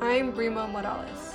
I'm 0.00 0.32
Brimo 0.32 0.70
Morales, 0.70 1.34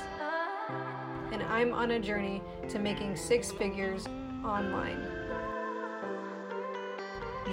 and 1.31 1.41
I'm 1.43 1.73
on 1.73 1.91
a 1.91 1.99
journey 1.99 2.41
to 2.69 2.79
making 2.79 3.15
six 3.15 3.51
figures 3.51 4.05
online. 4.45 5.01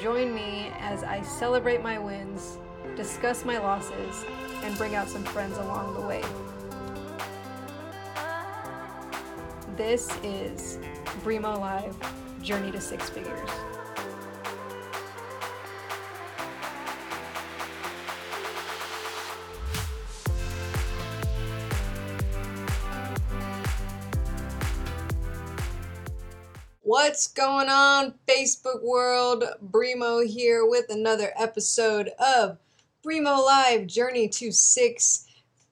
Join 0.00 0.34
me 0.34 0.72
as 0.80 1.02
I 1.04 1.22
celebrate 1.22 1.82
my 1.82 1.98
wins, 1.98 2.58
discuss 2.96 3.44
my 3.44 3.58
losses, 3.58 4.24
and 4.62 4.76
bring 4.76 4.94
out 4.94 5.08
some 5.08 5.22
friends 5.22 5.56
along 5.56 5.94
the 5.94 6.00
way. 6.00 6.22
This 9.76 10.08
is 10.22 10.78
Brimo 11.22 11.58
Live 11.58 11.96
Journey 12.42 12.70
to 12.72 12.80
Six 12.80 13.08
Figures. 13.08 13.50
What's 26.96 27.26
going 27.26 27.68
on, 27.68 28.14
Facebook 28.28 28.80
world? 28.80 29.42
Brimo 29.60 30.24
here 30.24 30.64
with 30.64 30.90
another 30.90 31.32
episode 31.36 32.12
of 32.20 32.58
Brimo 33.04 33.44
Live 33.44 33.88
Journey 33.88 34.28
to 34.28 34.52
Six 34.52 35.26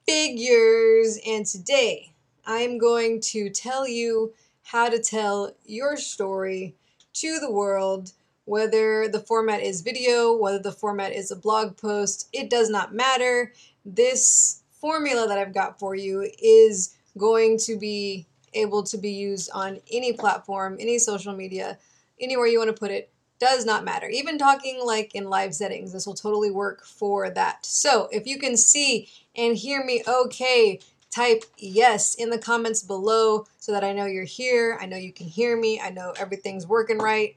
Figures. 0.05 1.17
And 1.25 1.45
today 1.45 2.11
I'm 2.45 2.77
going 2.77 3.21
to 3.21 3.49
tell 3.49 3.87
you 3.87 4.33
how 4.63 4.89
to 4.89 4.99
tell 4.99 5.55
your 5.65 5.95
story 5.95 6.75
to 7.13 7.39
the 7.39 7.49
world, 7.49 8.11
whether 8.43 9.07
the 9.07 9.21
format 9.21 9.61
is 9.61 9.79
video, 9.79 10.35
whether 10.35 10.59
the 10.59 10.73
format 10.73 11.13
is 11.13 11.31
a 11.31 11.37
blog 11.37 11.77
post, 11.77 12.27
it 12.33 12.49
does 12.49 12.69
not 12.69 12.93
matter. 12.93 13.53
This 13.85 14.61
formula 14.73 15.25
that 15.29 15.37
I've 15.37 15.53
got 15.53 15.79
for 15.79 15.95
you 15.95 16.29
is 16.37 16.97
going 17.17 17.59
to 17.59 17.77
be 17.77 18.25
able 18.55 18.83
to 18.83 18.97
be 18.97 19.11
used 19.11 19.49
on 19.53 19.79
any 19.91 20.13
platform, 20.13 20.77
any 20.79 20.99
social 20.99 21.33
media, 21.33 21.77
anywhere 22.19 22.47
you 22.47 22.59
want 22.59 22.69
to 22.69 22.79
put 22.79 22.91
it, 22.91 23.11
does 23.39 23.65
not 23.65 23.83
matter. 23.83 24.07
Even 24.07 24.37
talking 24.37 24.79
like 24.83 25.13
in 25.15 25.29
live 25.29 25.53
settings, 25.53 25.91
this 25.91 26.07
will 26.07 26.13
totally 26.13 26.51
work 26.51 26.85
for 26.85 27.29
that. 27.29 27.65
So 27.65 28.07
if 28.11 28.25
you 28.25 28.39
can 28.39 28.55
see 28.55 29.09
and 29.35 29.57
hear 29.57 29.83
me 29.83 30.03
okay, 30.07 30.79
type 31.13 31.43
yes 31.57 32.15
in 32.15 32.29
the 32.29 32.37
comments 32.37 32.81
below 32.81 33.45
so 33.59 33.71
that 33.71 33.83
I 33.83 33.93
know 33.93 34.05
you're 34.05 34.23
here. 34.23 34.77
I 34.81 34.85
know 34.87 34.97
you 34.97 35.13
can 35.13 35.27
hear 35.27 35.55
me. 35.55 35.79
I 35.79 35.89
know 35.89 36.13
everything's 36.17 36.65
working 36.65 36.97
right. 36.97 37.35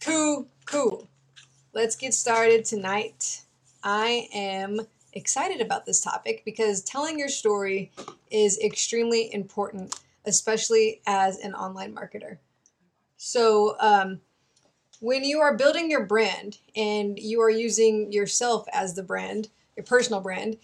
Cool, 0.00 0.46
cool. 0.66 1.08
Let's 1.72 1.96
get 1.96 2.12
started 2.12 2.64
tonight. 2.64 3.42
I 3.82 4.28
am 4.34 4.80
excited 5.12 5.62
about 5.62 5.86
this 5.86 6.02
topic 6.02 6.42
because 6.44 6.82
telling 6.82 7.18
your 7.18 7.28
story 7.28 7.90
is 8.30 8.58
extremely 8.58 9.32
important 9.32 9.98
especially 10.26 11.00
as 11.06 11.38
an 11.38 11.54
online 11.54 11.94
marketer. 11.94 12.38
So, 13.16 13.76
um, 13.80 14.20
when 15.00 15.24
you 15.24 15.40
are 15.40 15.56
building 15.56 15.90
your 15.90 16.06
brand 16.06 16.58
and 16.74 17.18
you 17.18 17.40
are 17.42 17.50
using 17.50 18.10
yourself 18.12 18.66
as 18.72 18.94
the 18.94 19.02
brand, 19.02 19.48
your 19.76 19.84
personal 19.84 20.20
brand, 20.20 20.56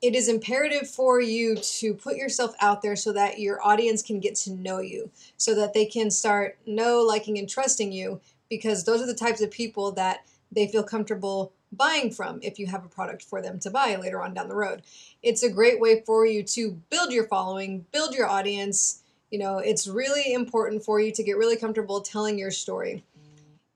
it 0.00 0.14
is 0.14 0.28
imperative 0.28 0.88
for 0.88 1.20
you 1.20 1.56
to 1.56 1.94
put 1.94 2.16
yourself 2.16 2.54
out 2.60 2.82
there 2.82 2.96
so 2.96 3.12
that 3.12 3.38
your 3.38 3.64
audience 3.64 4.02
can 4.02 4.20
get 4.20 4.34
to 4.36 4.52
know 4.52 4.78
you, 4.78 5.10
so 5.36 5.54
that 5.54 5.74
they 5.74 5.84
can 5.84 6.10
start 6.10 6.58
know, 6.66 7.02
liking, 7.02 7.38
and 7.38 7.48
trusting 7.48 7.92
you, 7.92 8.20
because 8.48 8.84
those 8.84 9.00
are 9.00 9.06
the 9.06 9.14
types 9.14 9.40
of 9.40 9.50
people 9.50 9.92
that 9.92 10.26
they 10.50 10.66
feel 10.66 10.82
comfortable 10.82 11.52
buying 11.72 12.10
from 12.10 12.38
if 12.42 12.58
you 12.58 12.66
have 12.66 12.84
a 12.84 12.88
product 12.88 13.22
for 13.22 13.40
them 13.40 13.58
to 13.60 13.70
buy 13.70 13.96
later 13.96 14.22
on 14.22 14.34
down 14.34 14.48
the 14.48 14.54
road. 14.54 14.82
It's 15.22 15.42
a 15.42 15.50
great 15.50 15.80
way 15.80 16.02
for 16.04 16.26
you 16.26 16.42
to 16.42 16.72
build 16.90 17.12
your 17.12 17.26
following, 17.26 17.86
build 17.92 18.14
your 18.14 18.28
audience, 18.28 19.01
you 19.32 19.38
know, 19.38 19.56
it's 19.58 19.88
really 19.88 20.34
important 20.34 20.84
for 20.84 21.00
you 21.00 21.10
to 21.10 21.22
get 21.22 21.38
really 21.38 21.56
comfortable 21.56 22.02
telling 22.02 22.38
your 22.38 22.50
story. 22.50 23.02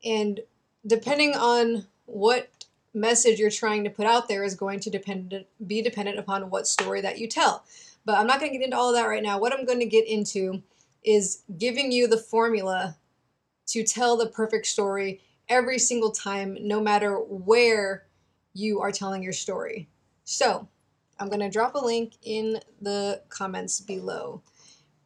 And 0.05 0.41
depending 0.87 1.35
on 1.35 1.87
what 2.05 2.51
message 2.93 3.39
you're 3.39 3.51
trying 3.51 3.83
to 3.85 3.91
put 3.91 4.05
out 4.05 4.29
there 4.29 4.45
is 4.45 4.55
going 4.55 4.81
to 4.81 4.91
depend 4.91 5.47
be 5.67 5.81
dependent 5.81 6.19
upon 6.19 6.51
what 6.51 6.69
story 6.69 7.01
that 7.01 7.19
you 7.19 7.27
tell. 7.27 7.65
But 8.05 8.19
I'm 8.19 8.27
not 8.27 8.39
going 8.39 8.53
to 8.53 8.59
get 8.59 8.65
into 8.65 8.77
all 8.77 8.91
of 8.91 8.97
that 8.97 9.09
right 9.09 9.23
now. 9.23 9.41
What 9.41 9.55
I'm 9.55 9.65
going 9.65 9.81
to 9.81 9.87
get 9.87 10.07
into 10.07 10.63
is 11.03 11.43
giving 11.57 11.91
you 11.91 12.07
the 12.07 12.19
formula 12.19 12.99
to 13.69 13.83
tell 13.83 14.19
the 14.19 14.27
perfect 14.27 14.67
story 14.67 15.23
every 15.49 15.79
single 15.79 16.11
time, 16.11 16.59
no 16.61 16.83
matter 16.83 17.17
where 17.17 18.05
you 18.53 18.81
are 18.81 18.93
telling 18.93 19.23
your 19.23 19.33
story. 19.33 19.89
So, 20.25 20.69
I'm 21.19 21.29
going 21.29 21.41
to 21.41 21.49
drop 21.49 21.75
a 21.75 21.85
link 21.85 22.13
in 22.23 22.61
the 22.83 23.23
comments 23.31 23.81
below 23.81 24.43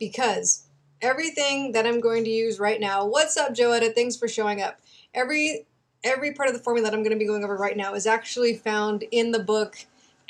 because 0.00 0.65
everything 1.00 1.71
that 1.72 1.87
I'm 1.87 2.00
going 2.00 2.25
to 2.25 2.31
use 2.31 2.59
right 2.59 2.81
now, 2.81 3.06
what's 3.06 3.37
up, 3.37 3.55
Joetta? 3.55 3.94
Thanks 3.94 4.16
for 4.16 4.27
showing 4.27 4.61
up. 4.61 4.81
Every 5.15 5.66
every 6.03 6.33
part 6.33 6.49
of 6.49 6.55
the 6.55 6.62
formula 6.62 6.88
that 6.91 6.97
I'm 6.97 7.03
going 7.03 7.12
to 7.12 7.19
be 7.19 7.27
going 7.27 7.44
over 7.44 7.56
right 7.56 7.77
now 7.77 7.94
is 7.94 8.06
actually 8.06 8.55
found 8.56 9.05
in 9.11 9.31
the 9.31 9.38
book 9.38 9.77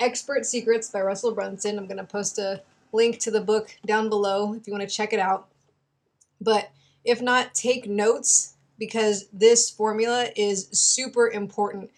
Expert 0.01 0.45
Secrets 0.45 0.91
by 0.91 1.01
Russell 1.01 1.33
Brunson. 1.33 1.79
I'm 1.79 1.87
going 1.87 1.97
to 1.97 2.05
post 2.05 2.39
a 2.39 2.63
link 2.93 3.21
to 3.21 3.31
the 3.31 3.41
book 3.41 3.77
down 3.87 4.09
below 4.09 4.55
if 4.55 4.67
you 4.67 4.73
want 4.73 4.89
to 4.89 4.95
check 4.95 5.13
it 5.13 5.21
out. 5.21 5.47
But 6.41 6.71
if 7.05 7.23
not, 7.23 7.55
take 7.55 7.89
notes 7.89 8.55
because 8.79 9.29
this 9.33 9.71
formula 9.71 10.29
is 10.35 10.69
super 10.73 11.31
important 11.31 11.91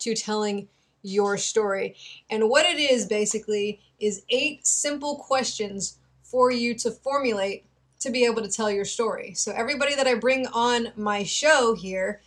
to 0.00 0.14
telling 0.14 0.68
your 1.02 1.36
story. 1.36 1.94
And 2.30 2.48
what 2.48 2.66
it 2.66 2.80
is 2.80 3.06
basically 3.06 3.80
is 4.00 4.22
eight 4.30 4.66
simple 4.66 5.16
questions 5.16 5.98
for 6.30 6.50
you 6.50 6.74
to 6.74 6.90
formulate 6.90 7.64
to 8.00 8.10
be 8.10 8.24
able 8.24 8.42
to 8.42 8.48
tell 8.48 8.70
your 8.70 8.84
story. 8.84 9.34
So, 9.34 9.52
everybody 9.52 9.94
that 9.94 10.06
I 10.06 10.14
bring 10.14 10.46
on 10.48 10.92
my 10.96 11.22
show 11.22 11.74
here, 11.74 12.22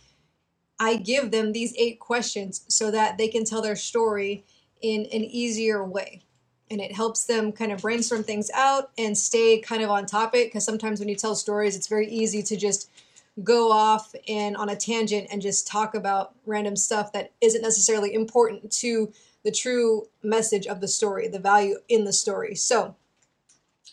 I 0.78 0.96
give 0.96 1.30
them 1.30 1.52
these 1.52 1.74
eight 1.76 1.98
questions 1.98 2.64
so 2.68 2.90
that 2.90 3.18
they 3.18 3.28
can 3.28 3.44
tell 3.44 3.62
their 3.62 3.76
story 3.76 4.44
in 4.80 5.02
an 5.12 5.24
easier 5.24 5.84
way. 5.84 6.22
And 6.70 6.80
it 6.80 6.92
helps 6.92 7.24
them 7.24 7.52
kind 7.52 7.72
of 7.72 7.82
brainstorm 7.82 8.24
things 8.24 8.50
out 8.54 8.90
and 8.96 9.16
stay 9.16 9.60
kind 9.60 9.82
of 9.82 9.90
on 9.90 10.06
topic 10.06 10.48
because 10.48 10.64
sometimes 10.64 10.98
when 10.98 11.08
you 11.08 11.16
tell 11.16 11.34
stories, 11.34 11.76
it's 11.76 11.88
very 11.88 12.08
easy 12.08 12.42
to 12.42 12.56
just 12.56 12.90
go 13.42 13.72
off 13.72 14.14
and 14.28 14.56
on 14.56 14.68
a 14.68 14.76
tangent 14.76 15.28
and 15.30 15.42
just 15.42 15.66
talk 15.66 15.94
about 15.94 16.34
random 16.46 16.76
stuff 16.76 17.12
that 17.12 17.32
isn't 17.40 17.62
necessarily 17.62 18.14
important 18.14 18.70
to 18.70 19.12
the 19.44 19.50
true 19.50 20.06
message 20.22 20.66
of 20.66 20.80
the 20.80 20.88
story, 20.88 21.28
the 21.28 21.38
value 21.38 21.76
in 21.88 22.04
the 22.04 22.12
story. 22.12 22.54
So, 22.54 22.94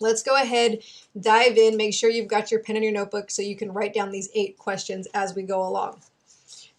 Let's 0.01 0.23
go 0.23 0.35
ahead, 0.35 0.79
dive 1.19 1.57
in, 1.57 1.77
make 1.77 1.93
sure 1.93 2.09
you've 2.09 2.27
got 2.27 2.49
your 2.49 2.59
pen 2.59 2.75
and 2.75 2.83
your 2.83 2.93
notebook 2.93 3.29
so 3.29 3.41
you 3.41 3.55
can 3.55 3.71
write 3.71 3.93
down 3.93 4.11
these 4.11 4.29
eight 4.33 4.57
questions 4.57 5.07
as 5.13 5.35
we 5.35 5.43
go 5.43 5.61
along. 5.61 6.01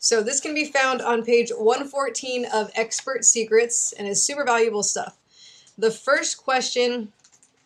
So 0.00 0.20
this 0.20 0.40
can 0.40 0.52
be 0.52 0.64
found 0.64 1.00
on 1.00 1.24
page 1.24 1.52
114 1.56 2.46
of 2.52 2.72
Expert 2.74 3.24
Secrets 3.24 3.92
and 3.92 4.08
is 4.08 4.26
super 4.26 4.44
valuable 4.44 4.82
stuff. 4.82 5.16
The 5.78 5.92
first 5.92 6.38
question 6.38 7.12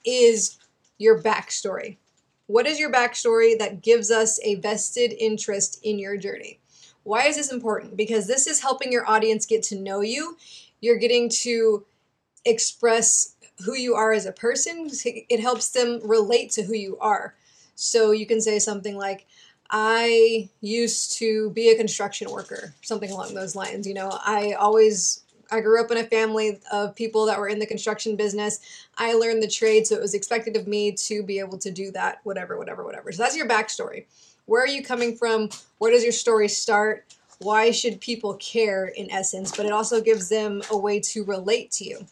is 0.05 0.59
your 0.99 1.23
backstory. 1.23 1.97
What 2.47 2.67
is 2.67 2.79
your 2.79 2.93
backstory 2.93 3.59
that 3.59 3.83
gives 3.83 4.11
us 4.11 4.39
a 4.45 4.57
vested 4.57 5.15
interest 5.19 5.81
in 5.83 5.99
your 5.99 6.19
journey? 6.19 6.61
Why 7.05 7.27
is 7.27 7.37
this 7.37 7.51
important? 7.51 7.97
Because 7.97 8.27
this 8.27 8.47
is 8.47 8.61
helping 8.61 8.93
your 8.93 9.09
audience 9.09 9.47
get 9.47 9.63
to 9.65 9.81
know 9.81 10.03
you. 10.03 10.37
You're 10.81 10.99
getting 10.99 11.31
to 11.31 11.87
express 12.47 13.35
who 13.65 13.75
you 13.75 13.95
are 13.95 14.13
as 14.13 14.27
a 14.27 14.33
person. 14.33 14.91
It 15.05 15.41
helps 15.41 15.71
them 15.71 16.01
relate 16.03 16.51
to 16.53 16.63
who 16.63 16.75
you 16.75 16.97
are. 17.01 17.35
So 17.75 18.11
you 18.13 18.27
can 18.27 18.41
say 18.41 18.59
something 18.59 18.97
like, 18.97 19.27
I 19.71 20.49
used 20.61 21.19
to 21.19 21.51
be 21.51 21.71
a 21.71 21.77
construction 21.77 22.31
worker, 22.31 22.75
something 22.83 23.11
along 23.11 23.35
those 23.35 23.57
lines. 23.57 23.87
You 23.87 23.95
know, 23.95 24.11
I 24.13 24.53
always 24.53 25.25
I 25.51 25.61
grew 25.61 25.81
up 25.81 25.91
in 25.91 25.99
a 25.99 26.05
family 26.05 26.61
of 26.73 26.95
people 26.97 27.27
that 27.27 27.39
were 27.39 27.49
in 27.49 27.59
the 27.59 27.67
construction 27.67 28.17
business. 28.17 28.61
I 28.99 29.15
learned 29.15 29.43
the 29.43 29.49
trade, 29.49 29.87
so 29.87 29.95
it 29.95 30.01
was 30.01 30.15
expected 30.15 30.57
of 30.57 30.67
me 30.67 30.93
to 30.93 31.23
be 31.23 31.39
able 31.39 31.59
to 31.59 31.71
do 31.71 31.91
that, 31.93 32.19
whatever, 32.25 32.59
whatever, 32.59 32.85
whatever. 32.85 33.13
So 33.13 33.23
that's 33.23 33.37
your 33.37 33.49
backstory. 33.49 34.07
Where 34.47 34.63
are 34.63 34.69
you 34.69 34.83
coming 34.83 35.17
from? 35.17 35.51
Where 35.79 35.91
does 35.91 36.03
your 36.03 36.13
story 36.13 36.49
start? 36.49 37.15
Why 37.39 37.71
should 37.71 38.01
people 38.01 38.35
care 38.35 38.87
in 38.87 39.11
essence? 39.11 39.55
But 39.57 39.67
it 39.67 39.73
also 39.73 40.01
gives 40.01 40.29
them 40.29 40.63
a 40.71 40.77
way 40.77 41.01
to 41.01 41.25
relate 41.25 41.71
to 41.73 41.85
you. 41.85 42.07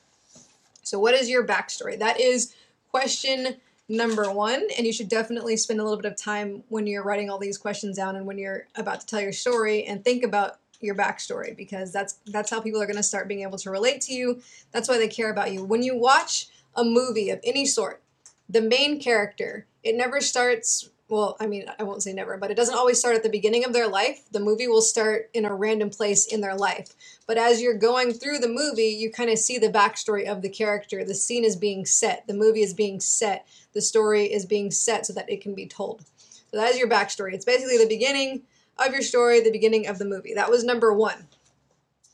So, 0.85 0.99
what 0.99 1.15
is 1.15 1.29
your 1.29 1.47
backstory? 1.47 1.99
That 1.99 2.21
is 2.21 2.55
question 2.91 3.57
number 3.89 4.31
one. 4.31 4.67
And 4.77 4.87
you 4.87 4.93
should 4.93 5.09
definitely 5.09 5.57
spend 5.57 5.81
a 5.81 5.85
little 5.85 6.01
bit 6.01 6.11
of 6.11 6.17
time 6.17 6.63
when 6.69 6.87
you're 6.87 7.03
writing 7.03 7.29
all 7.29 7.39
these 7.39 7.59
questions 7.59 7.97
down 7.97 8.17
and 8.17 8.27
when 8.27 8.39
you're 8.39 8.67
about 8.77 9.01
to 9.01 9.07
tell 9.07 9.21
your 9.21 9.33
story 9.33 9.85
and 9.85 10.05
think 10.05 10.25
about 10.25 10.59
your 10.81 10.95
backstory 10.95 11.57
because 11.57 11.93
that's 11.93 12.19
that's 12.27 12.51
how 12.51 12.61
people 12.61 12.81
are 12.81 12.87
going 12.87 12.97
to 12.97 13.03
start 13.03 13.29
being 13.29 13.43
able 13.43 13.59
to 13.59 13.71
relate 13.71 14.01
to 14.03 14.13
you. 14.13 14.41
That's 14.73 14.89
why 14.89 14.99
they 14.99 15.09
care 15.09 15.31
about 15.31 15.53
you. 15.53 15.65
When 15.65 15.83
you 15.83 15.97
watch 15.97 16.49
a 16.75 16.85
movie 16.85 17.31
of 17.31 17.41
any 17.45 17.67
sort, 17.67 18.03
the 18.49 18.61
main 18.61 19.01
character, 19.01 19.67
it 19.83 19.95
never 19.97 20.21
starts 20.21 20.91
well, 21.09 21.37
I 21.39 21.47
mean, 21.47 21.67
I 21.79 21.83
won't 21.83 22.03
say 22.03 22.15
never, 22.15 22.39
but 22.39 22.51
it 22.51 22.56
doesn't 22.56 22.75
always 22.75 22.99
start 22.99 23.15
at 23.15 23.23
the 23.23 23.29
beginning 23.29 23.65
of 23.65 23.75
their 23.75 23.89
life. 23.89 24.23
The 24.33 24.41
movie 24.41 24.69
will 24.69 24.81
start 24.81 25.29
in 25.35 25.45
a 25.45 25.55
random 25.55 25.91
place 25.91 26.27
in 26.27 26.41
their 26.41 26.55
life. 26.55 26.95
But 27.27 27.37
as 27.37 27.61
you're 27.61 27.77
going 27.77 28.12
through 28.12 28.39
the 28.39 28.49
movie, 28.49 28.89
you 28.89 29.11
kind 29.11 29.29
of 29.29 29.39
see 29.39 29.59
the 29.59 29.69
backstory 29.69 30.27
of 30.27 30.41
the 30.41 30.49
character. 30.49 31.05
The 31.05 31.15
scene 31.15 31.45
is 31.45 31.56
being 31.56 31.85
set, 31.85 32.27
the 32.27 32.35
movie 32.35 32.62
is 32.62 32.73
being 32.73 33.01
set, 33.01 33.47
the 33.75 33.83
story 33.83 34.33
is 34.33 34.47
being 34.47 34.71
set 34.71 35.05
so 35.05 35.12
that 35.12 35.31
it 35.31 35.43
can 35.43 35.55
be 35.55 35.67
told. 35.67 36.05
So 36.51 36.56
that 36.56 36.71
is 36.71 36.79
your 36.79 36.89
backstory. 36.89 37.35
It's 37.35 37.45
basically 37.45 37.77
the 37.77 37.87
beginning 37.87 38.43
of 38.79 38.93
your 38.93 39.03
story, 39.03 39.41
the 39.41 39.50
beginning 39.50 39.87
of 39.87 39.99
the 39.99 40.05
movie. 40.05 40.33
That 40.35 40.50
was 40.50 40.65
number 40.65 40.93
one. 40.93 41.27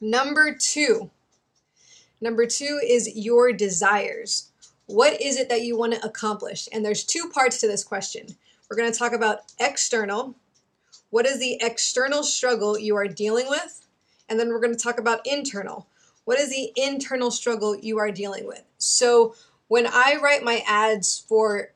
Number 0.01 0.53
two. 0.55 1.11
Number 2.21 2.45
two 2.45 2.81
is 2.85 3.17
your 3.17 3.53
desires. 3.53 4.51
What 4.87 5.21
is 5.21 5.39
it 5.39 5.49
that 5.49 5.63
you 5.63 5.79
want 5.79 5.95
to 5.95 6.05
accomplish? 6.05 6.69
And 6.73 6.85
there's 6.85 7.05
two 7.05 7.31
parts 7.33 7.61
to 7.61 7.69
this 7.69 7.85
question. 7.85 8.37
We're 8.71 8.77
going 8.77 8.93
to 8.93 8.99
talk 8.99 9.13
about 9.13 9.41
external. 9.59 10.37
What 11.11 11.27
is 11.27 11.41
the 11.41 11.59
external 11.61 12.23
struggle 12.23 12.79
you 12.79 12.95
are 12.95 13.09
dealing 13.09 13.49
with? 13.49 13.85
And 14.29 14.39
then 14.39 14.51
we're 14.51 14.61
going 14.61 14.75
to 14.75 14.81
talk 14.81 15.01
about 15.01 15.27
internal. 15.27 15.89
What 16.25 16.39
is 16.39 16.51
the 16.51 16.73
internal 16.77 17.33
struggle 17.33 17.77
you 17.77 17.99
are 17.99 18.13
dealing 18.13 18.47
with? 18.47 18.63
So 18.79 19.35
when 19.67 19.89
I 19.89 20.19
write 20.23 20.45
my 20.45 20.63
ads 20.69 21.25
for 21.29 21.73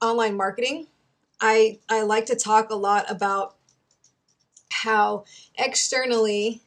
online 0.00 0.36
marketing, 0.36 0.88
I, 1.40 1.78
I 1.88 2.02
like 2.02 2.26
to 2.26 2.34
talk 2.34 2.70
a 2.70 2.76
lot 2.76 3.08
about 3.08 3.54
how 4.72 5.24
externally 5.54 6.60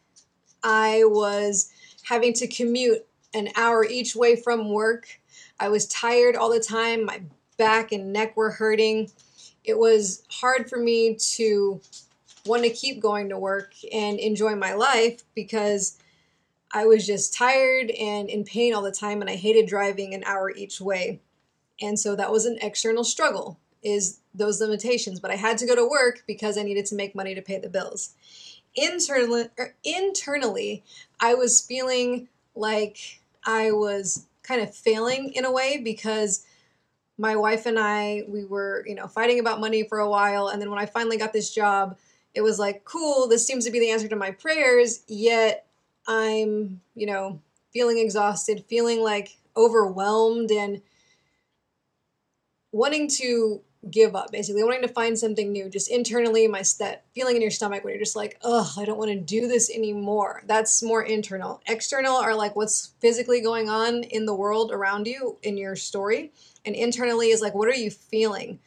I 0.64 1.04
was 1.04 1.70
having 2.04 2.32
to 2.36 2.48
commute 2.48 3.06
an 3.34 3.50
hour 3.58 3.84
each 3.84 4.16
way 4.16 4.38
from 4.38 4.72
work. 4.72 5.20
I 5.60 5.68
was 5.68 5.86
tired 5.86 6.38
all 6.38 6.50
the 6.50 6.62
time. 6.62 7.04
My 7.04 7.24
back 7.58 7.92
and 7.92 8.14
neck 8.14 8.38
were 8.38 8.52
hurting 8.52 9.12
it 9.66 9.78
was 9.78 10.24
hard 10.30 10.70
for 10.70 10.78
me 10.78 11.16
to 11.16 11.82
want 12.46 12.64
to 12.64 12.70
keep 12.70 13.02
going 13.02 13.30
to 13.30 13.38
work 13.38 13.74
and 13.92 14.20
enjoy 14.20 14.56
my 14.56 14.74
life 14.74 15.24
because 15.34 15.98
I 16.72 16.86
was 16.86 17.06
just 17.06 17.34
tired 17.34 17.90
and 17.92 18.30
in 18.30 18.44
pain 18.44 18.74
all 18.74 18.82
the 18.82 18.92
time 18.92 19.22
and 19.22 19.30
I 19.30 19.36
hated 19.36 19.68
driving 19.68 20.14
an 20.14 20.24
hour 20.26 20.52
each 20.52 20.80
way. 20.80 21.22
And 21.82 22.00
so 22.00 22.16
that 22.16 22.32
was 22.32 22.46
an 22.46 22.60
external 22.62 23.04
struggle 23.04 23.60
is 23.82 24.20
those 24.34 24.60
limitations, 24.60 25.20
but 25.20 25.32
I 25.32 25.36
had 25.36 25.58
to 25.60 25.68
go 25.68 25.76
to 25.76 25.88
work 25.88 26.24
because 26.26 26.58
I 26.58 26.64
needed 26.64 26.86
to 26.88 26.96
make 26.96 27.16
money 27.16 27.36
to 27.36 27.42
pay 27.42 27.60
the 27.60 27.70
bills. 27.70 28.14
Internally, 28.76 29.50
er, 29.60 29.76
internally, 29.84 30.84
I 31.20 31.36
was 31.36 31.62
feeling 31.62 32.28
like 32.56 33.22
I 33.46 33.72
was 33.72 34.26
kind 34.44 34.62
of 34.62 34.76
failing 34.76 35.34
in 35.34 35.46
a 35.46 35.52
way 35.52 35.78
because 35.78 36.46
my 37.18 37.36
wife 37.36 37.66
and 37.66 37.80
I, 37.80 38.24
we 38.28 38.46
were, 38.46 38.84
you 38.86 38.96
know, 38.96 39.08
fighting 39.08 39.40
about 39.40 39.60
money 39.60 39.84
for 39.84 40.00
a 40.00 40.10
while. 40.10 40.50
And 40.50 40.62
then 40.62 40.70
when 40.70 40.80
I 40.80 40.86
finally 40.86 41.18
got 41.18 41.34
this 41.34 41.54
job, 41.54 41.98
it 42.34 42.42
was 42.42 42.60
like, 42.60 42.84
cool, 42.84 43.28
this 43.28 43.48
seems 43.48 43.66
to 43.66 43.72
be 43.72 43.80
the 43.80 43.92
answer 43.92 44.08
to 44.10 44.16
my 44.16 44.32
prayers. 44.32 45.04
Yet 45.08 45.66
I'm, 46.08 46.82
you 46.94 47.06
know, 47.06 47.42
feeling 47.72 47.98
exhausted, 47.98 48.66
feeling 48.68 49.02
like 49.02 49.38
overwhelmed 49.56 50.52
and 50.52 50.82
wanting 52.72 53.08
to 53.08 53.62
give 53.90 54.16
up, 54.16 54.32
basically, 54.32 54.64
wanting 54.64 54.82
to 54.82 54.88
find 54.88 55.18
something 55.18 55.52
new. 55.52 55.70
Just 55.70 55.90
internally, 55.90 56.48
my 56.48 56.64
that 56.80 57.04
feeling 57.14 57.36
in 57.36 57.42
your 57.42 57.52
stomach 57.52 57.84
when 57.84 57.94
you're 57.94 58.02
just 58.02 58.16
like, 58.16 58.38
ugh, 58.44 58.68
I 58.78 58.86
don't 58.86 58.98
want 58.98 59.12
to 59.12 59.20
do 59.20 59.48
this 59.48 59.70
anymore. 59.70 60.44
That's 60.48 60.82
more 60.82 61.04
internal. 61.04 61.62
External 61.68 62.16
are 62.16 62.36
like 62.36 62.56
what's 62.56 62.94
physically 63.00 63.42
going 63.42 63.70
on 63.70 64.04
in 64.04 64.26
the 64.26 64.36
world 64.36 64.72
around 64.72 65.08
you 65.08 65.38
in 65.44 65.58
your 65.58 65.76
story 65.76 66.32
and 66.66 66.76
internally 66.76 67.30
is 67.30 67.42
like 67.42 67.54
what 67.54 67.68
are 67.68 67.76
you 67.76 67.92
feeling 67.92 68.60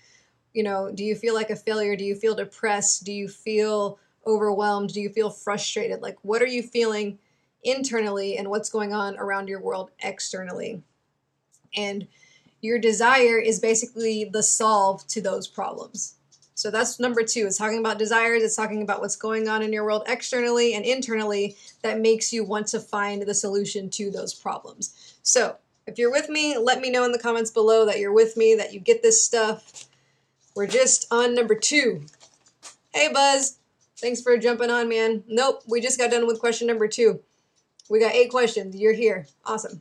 you 0.55 0.63
know 0.63 0.91
do 0.93 1.05
you 1.05 1.15
feel 1.15 1.35
like 1.35 1.51
a 1.51 1.57
failure 1.57 1.97
do 1.97 2.05
you 2.05 2.15
feel 2.15 2.35
depressed 2.35 3.05
do 3.05 3.13
you 3.13 3.29
feel 3.29 3.99
overwhelmed 4.27 4.93
do 4.93 5.01
you 5.01 5.11
feel 5.11 5.31
frustrated 5.31 6.01
like 6.01 6.17
what 6.23 6.43
are 6.43 6.47
you 6.47 6.63
feeling 6.63 7.19
internally 7.65 8.37
and 8.37 8.49
what's 8.49 8.71
going 8.71 8.93
on 8.93 9.17
around 9.19 9.49
your 9.49 9.61
world 9.61 9.91
externally 10.01 10.83
and 11.77 12.07
your 12.61 12.79
desire 12.79 13.39
is 13.39 13.61
basically 13.61 14.25
the 14.25 14.43
solve 14.43 15.07
to 15.07 15.21
those 15.21 15.47
problems 15.47 16.15
so 16.55 16.71
that's 16.71 16.99
number 16.99 17.23
two 17.23 17.47
it's 17.47 17.59
talking 17.59 17.79
about 17.79 17.99
desires 17.99 18.43
it's 18.43 18.57
talking 18.57 18.83
about 18.83 19.01
what's 19.01 19.17
going 19.17 19.49
on 19.49 19.63
in 19.63 19.73
your 19.73 19.85
world 19.85 20.03
externally 20.07 20.75
and 20.75 20.85
internally 20.85 21.57
that 21.83 22.01
makes 22.01 22.33
you 22.33 22.45
want 22.45 22.67
to 22.67 22.81
find 22.81 23.23
the 23.23 23.35
solution 23.35 23.89
to 23.89 24.11
those 24.11 24.35
problems 24.35 25.15
so 25.23 25.57
if 25.89 25.99
you're 25.99 26.13
with 26.13 26.29
me, 26.29 26.59
let 26.59 26.83
me 26.83 26.91
know 26.91 27.05
in 27.05 27.13
the 27.13 27.19
comments 27.19 27.51
below 27.51 27.87
that 27.87 27.99
you're 27.99 28.13
with 28.13 28.37
me, 28.37 28.55
that 28.57 28.75
you 28.75 28.79
get 28.79 29.03
this 29.03 29.25
stuff. 29.25 29.87
We're 30.55 30.67
just 30.67 31.07
on 31.11 31.35
number 31.35 31.55
two. 31.55 32.05
Hey, 32.93 33.11
Buzz. 33.11 33.59
Thanks 33.97 34.21
for 34.21 34.37
jumping 34.37 34.71
on, 34.71 34.89
man. 34.89 35.25
Nope, 35.27 35.63
we 35.67 35.81
just 35.81 35.99
got 35.99 36.11
done 36.11 36.27
with 36.27 36.41
question 36.41 36.67
number 36.67 36.89
two. 36.89 37.21
We 37.89 38.01
got 38.01 38.15
eight 38.15 38.31
questions. 38.31 38.77
You're 38.77 38.93
here. 38.93 39.27
Awesome. 39.47 39.81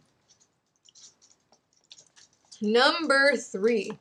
Number 2.62 3.36
three. 3.36 3.92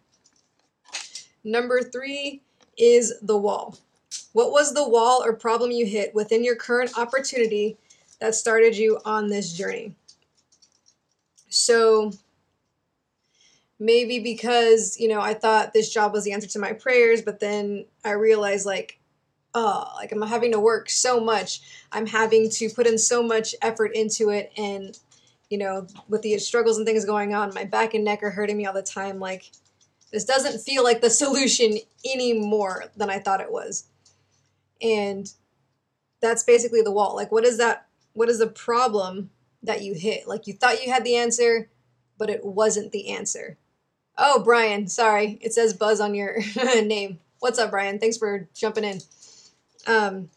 Number 1.45 1.83
three 1.83 2.43
is 2.79 3.15
the 3.21 3.37
wall. 3.37 3.79
What 4.33 4.51
was 4.51 4.75
the 4.75 4.89
wall 4.89 5.23
or 5.25 5.33
problem 5.33 5.71
you 5.71 5.87
hit 5.87 6.15
within 6.15 6.45
your 6.45 6.57
current 6.57 6.99
opportunity 6.99 7.77
that 8.21 8.35
started 8.35 8.77
you 8.77 8.99
on 9.05 9.29
this 9.29 9.53
journey? 9.53 9.95
So 11.49 12.13
maybe 13.79 14.19
because, 14.19 14.99
you 14.99 15.09
know, 15.09 15.21
I 15.21 15.35
thought 15.35 15.73
this 15.73 15.93
job 15.93 16.13
was 16.13 16.25
the 16.25 16.33
answer 16.33 16.49
to 16.49 16.59
my 16.59 16.73
prayers, 16.73 17.23
but 17.23 17.41
then 17.41 17.85
I 18.05 18.13
realized 18.13 18.67
like, 18.67 18.99
oh, 19.55 19.91
like 19.97 20.13
I'm 20.13 20.23
having 20.23 20.53
to 20.53 20.61
work 20.61 20.91
so 20.91 21.21
much. 21.21 21.61
I'm 21.93 22.07
having 22.07 22.51
to 22.51 22.69
put 22.69 22.87
in 22.87 22.99
so 22.99 23.23
much 23.23 23.55
effort 23.63 23.95
into 23.95 24.31
it 24.31 24.53
and 24.57 24.99
you 25.51 25.59
know, 25.59 25.87
with 26.09 26.23
the 26.23 26.39
struggles 26.39 26.77
and 26.77 26.87
things 26.87 27.05
going 27.05 27.35
on, 27.35 27.55
my 27.55 27.65
back 27.65 27.95
and 27.95 28.05
neck 28.05 28.23
are 28.23 28.31
hurting 28.31 28.57
me 28.57 28.67
all 28.67 28.75
the 28.75 28.83
time. 28.83 29.19
Like, 29.19 29.51
this 30.13 30.25
doesn't 30.25 30.61
feel 30.61 30.83
like 30.83 31.01
the 31.01 31.11
solution 31.11 31.79
any 32.05 32.33
more 32.33 32.85
than 32.97 33.11
I 33.11 33.19
thought 33.19 33.41
it 33.41 33.53
was. 33.53 33.87
And 34.83 35.31
that's 36.21 36.43
basically 36.43 36.83
the 36.83 36.93
wall. 36.93 37.15
Like, 37.15 37.33
what 37.33 37.45
is 37.45 37.59
that? 37.59 37.87
What 38.15 38.29
is 38.29 38.39
the 38.39 38.47
problem 38.47 39.31
that 39.67 39.83
you 39.83 39.95
hit. 39.95 40.27
Like 40.27 40.47
you 40.47 40.55
thought 40.55 40.85
you 40.85 40.93
had 40.93 41.05
the 41.05 41.17
answer, 41.17 41.69
but 42.19 42.31
it 42.31 42.45
wasn't 42.45 42.93
the 42.93 43.11
answer. 43.11 43.59
Oh, 44.17 44.43
Brian, 44.43 44.89
sorry. 44.89 45.39
It 45.43 45.53
says 45.53 45.75
Buzz 45.75 46.01
on 46.01 46.15
your 46.15 46.39
name. 46.83 47.21
What's 47.41 47.59
up, 47.59 47.71
Brian? 47.71 47.99
Thanks 47.99 48.17
for 48.17 48.49
jumping 48.55 48.85
in. 48.85 49.01
Um, 49.87 50.31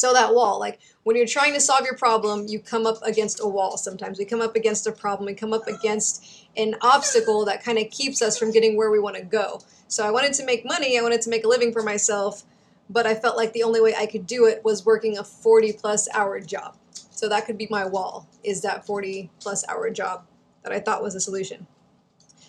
so 0.00 0.14
that 0.14 0.34
wall, 0.34 0.58
like 0.58 0.80
when 1.02 1.14
you're 1.14 1.26
trying 1.26 1.52
to 1.52 1.60
solve 1.60 1.84
your 1.84 1.94
problem, 1.94 2.46
you 2.48 2.58
come 2.58 2.86
up 2.86 3.02
against 3.02 3.38
a 3.38 3.46
wall 3.46 3.76
sometimes. 3.76 4.18
We 4.18 4.24
come 4.24 4.40
up 4.40 4.56
against 4.56 4.86
a 4.86 4.92
problem, 4.92 5.26
we 5.26 5.34
come 5.34 5.52
up 5.52 5.66
against 5.66 6.46
an 6.56 6.74
obstacle 6.80 7.44
that 7.44 7.62
kind 7.62 7.78
of 7.78 7.90
keeps 7.90 8.22
us 8.22 8.38
from 8.38 8.50
getting 8.50 8.78
where 8.78 8.90
we 8.90 8.98
want 8.98 9.16
to 9.16 9.22
go. 9.22 9.60
So 9.88 10.06
I 10.06 10.10
wanted 10.10 10.32
to 10.34 10.46
make 10.46 10.64
money, 10.64 10.98
I 10.98 11.02
wanted 11.02 11.20
to 11.20 11.28
make 11.28 11.44
a 11.44 11.48
living 11.48 11.70
for 11.70 11.82
myself, 11.82 12.44
but 12.88 13.06
I 13.06 13.14
felt 13.14 13.36
like 13.36 13.52
the 13.52 13.62
only 13.62 13.82
way 13.82 13.94
I 13.94 14.06
could 14.06 14.26
do 14.26 14.46
it 14.46 14.64
was 14.64 14.86
working 14.86 15.18
a 15.18 15.22
40 15.22 15.74
plus 15.74 16.08
hour 16.14 16.40
job. 16.40 16.78
So 17.10 17.28
that 17.28 17.44
could 17.44 17.58
be 17.58 17.68
my 17.68 17.84
wall, 17.84 18.26
is 18.42 18.62
that 18.62 18.86
40 18.86 19.30
plus 19.38 19.68
hour 19.68 19.90
job 19.90 20.24
that 20.62 20.72
I 20.72 20.80
thought 20.80 21.02
was 21.02 21.14
a 21.14 21.20
solution. 21.20 21.66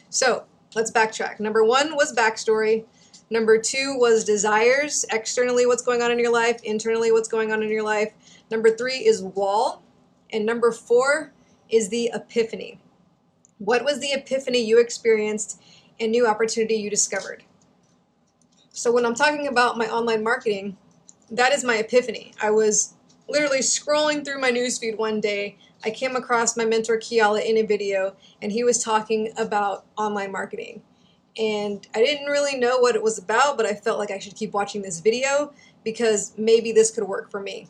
So 0.09 0.45
let's 0.73 0.89
backtrack. 0.89 1.41
Number 1.41 1.65
one 1.65 1.97
was 1.97 2.15
backstory. 2.15 2.85
Number 3.31 3.57
two 3.57 3.95
was 3.97 4.25
desires, 4.25 5.05
externally 5.09 5.65
what's 5.65 5.81
going 5.81 6.01
on 6.01 6.11
in 6.11 6.19
your 6.19 6.31
life, 6.31 6.61
internally 6.63 7.11
what's 7.11 7.29
going 7.29 7.51
on 7.51 7.63
in 7.63 7.69
your 7.69 7.81
life. 7.81 8.11
Number 8.51 8.69
three 8.69 8.97
is 8.97 9.23
wall. 9.23 9.81
And 10.31 10.45
number 10.45 10.71
four 10.71 11.31
is 11.69 11.89
the 11.89 12.11
epiphany. 12.13 12.79
What 13.57 13.85
was 13.85 13.99
the 13.99 14.11
epiphany 14.11 14.59
you 14.59 14.79
experienced 14.79 15.61
and 15.99 16.11
new 16.11 16.27
opportunity 16.27 16.75
you 16.75 16.89
discovered? 16.89 17.43
So 18.71 18.91
when 18.91 19.05
I'm 19.05 19.15
talking 19.15 19.47
about 19.47 19.77
my 19.77 19.87
online 19.87 20.23
marketing, 20.23 20.77
that 21.29 21.53
is 21.53 21.63
my 21.63 21.77
epiphany. 21.77 22.33
I 22.41 22.51
was 22.51 22.95
literally 23.29 23.59
scrolling 23.59 24.25
through 24.25 24.41
my 24.41 24.51
newsfeed 24.51 24.97
one 24.97 25.21
day, 25.21 25.57
I 25.83 25.89
came 25.89 26.15
across 26.15 26.55
my 26.55 26.65
mentor 26.65 26.97
Kiala 26.97 27.43
in 27.43 27.57
a 27.57 27.63
video, 27.63 28.15
and 28.41 28.51
he 28.51 28.63
was 28.63 28.83
talking 28.83 29.31
about 29.37 29.85
online 29.97 30.31
marketing. 30.31 30.81
And 31.37 31.87
I 31.95 31.99
didn't 31.99 32.27
really 32.27 32.57
know 32.57 32.79
what 32.79 32.95
it 32.95 33.03
was 33.03 33.17
about, 33.17 33.57
but 33.57 33.65
I 33.65 33.73
felt 33.73 33.99
like 33.99 34.11
I 34.11 34.19
should 34.19 34.35
keep 34.35 34.53
watching 34.53 34.81
this 34.81 34.99
video 34.99 35.53
because 35.83 36.33
maybe 36.37 36.71
this 36.71 36.91
could 36.91 37.05
work 37.05 37.31
for 37.31 37.39
me. 37.39 37.67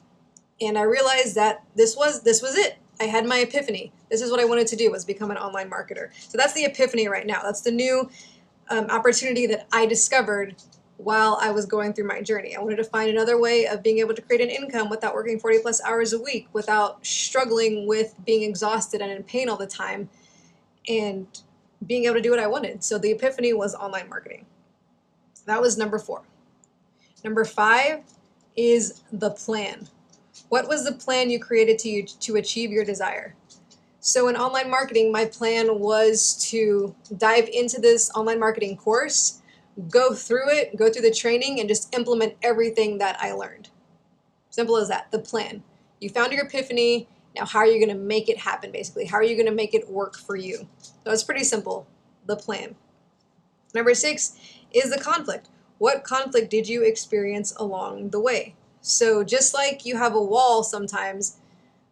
And 0.60 0.78
I 0.78 0.84
realized 0.84 1.36
that 1.36 1.64
this 1.76 1.96
was 1.96 2.22
this 2.24 2.42
was 2.42 2.56
it. 2.56 2.78
I 3.00 3.06
had 3.06 3.26
my 3.26 3.40
epiphany. 3.40 3.92
This 4.10 4.22
is 4.22 4.30
what 4.30 4.40
I 4.40 4.46
wanted 4.46 4.68
to 4.68 4.76
do 4.76 4.92
was 4.92 5.06
become 5.06 5.32
an 5.32 5.38
online 5.38 5.70
marketer. 5.70 6.10
So 6.14 6.38
that's 6.38 6.54
the 6.54 6.66
epiphany 6.66 7.08
right 7.08 7.26
now. 7.26 7.42
That's 7.42 7.62
the 7.62 7.72
new 7.72 8.10
um, 8.70 8.86
opportunity 8.90 9.48
that 9.48 9.68
I 9.72 9.86
discovered 9.86 10.56
while 10.98 11.40
I 11.42 11.50
was 11.52 11.66
going 11.66 11.94
through 11.94 12.08
my 12.08 12.22
journey. 12.22 12.56
I 12.56 12.62
wanted 12.62 12.76
to 12.76 12.84
find 12.84 13.10
another 13.10 13.40
way 13.40 13.66
of 13.66 13.82
being 13.82 13.98
able 14.00 14.14
to 14.14 14.22
create 14.22 14.42
an 14.42 14.50
income 14.50 14.90
without 14.90 15.16
working 15.16 15.40
40 15.40 15.60
plus 15.60 15.82
hours 15.82 16.14
a 16.14 16.20
week, 16.20 16.48
without 16.54 17.04
struggling 17.06 17.88
with 17.88 18.14
being 18.24 18.44
exhausted 18.44 19.02
and 19.02 19.12
in 19.12 19.24
pain 19.24 19.50
all 19.50 19.58
the 19.58 19.66
time, 19.66 20.10
and 20.88 21.28
being 21.88 22.06
able 22.06 22.16
to 22.16 22.22
do 22.22 22.32
what 22.32 22.40
I 22.40 22.48
wanted. 22.48 22.84
So 22.84 22.98
the 22.98 23.12
epiphany 23.12 23.54
was 23.54 23.76
online 23.76 24.10
marketing. 24.10 24.46
That 25.46 25.62
was 25.62 25.78
number 25.78 25.98
four. 25.98 26.24
Number 27.24 27.46
five 27.46 28.04
is 28.56 29.02
the 29.12 29.32
plan. 29.32 29.88
What 30.50 30.68
was 30.68 30.86
the 30.86 30.94
plan 30.94 31.30
you 31.30 31.40
created 31.40 31.80
to, 31.80 31.90
you 31.90 32.04
to 32.06 32.36
achieve 32.36 32.72
your 32.72 32.86
desire? 32.86 33.36
So 34.00 34.28
in 34.28 34.36
online 34.36 34.70
marketing, 34.70 35.12
my 35.12 35.26
plan 35.26 35.80
was 35.80 36.36
to 36.50 36.96
dive 37.18 37.48
into 37.48 37.80
this 37.80 38.10
online 38.16 38.40
marketing 38.40 38.76
course, 38.76 39.42
go 39.90 40.14
through 40.14 40.50
it, 40.50 40.76
go 40.76 40.90
through 40.90 41.04
the 41.04 41.14
training, 41.14 41.60
and 41.60 41.70
just 41.70 41.96
implement 41.96 42.34
everything 42.42 42.98
that 42.98 43.18
I 43.22 43.32
learned. 43.34 43.70
Simple 44.50 44.78
as 44.78 44.88
that, 44.90 45.12
the 45.12 45.20
plan. 45.20 45.64
You 46.00 46.10
found 46.10 46.34
your 46.34 46.46
epiphany, 46.46 47.08
now 47.36 47.46
how 47.46 47.60
are 47.60 47.68
you 47.68 47.84
going 47.84 47.96
to 47.98 48.04
make 48.04 48.30
it 48.30 48.38
happen, 48.38 48.72
basically? 48.72 49.06
How 49.06 49.18
are 49.18 49.24
you 49.24 49.36
going 49.36 49.48
to 49.48 49.54
make 49.54 49.74
it 49.74 49.90
work 49.90 50.18
for 50.18 50.36
you? 50.36 50.68
So 51.04 51.12
it's 51.12 51.24
pretty 51.24 51.44
simple, 51.44 51.88
the 52.26 52.36
plan. 52.36 52.76
Number 53.74 53.94
six 53.94 54.38
is 54.72 54.92
the 54.92 55.00
conflict. 55.00 55.48
What 55.78 56.04
conflict 56.04 56.50
did 56.50 56.68
you 56.68 56.84
experience 56.84 57.56
along 57.56 58.10
the 58.10 58.20
way? 58.20 58.56
So 58.82 59.24
just 59.24 59.54
like 59.54 59.86
you 59.86 59.98
have 59.98 60.16
a 60.16 60.22
wall 60.22 60.64
sometimes, 60.64 61.38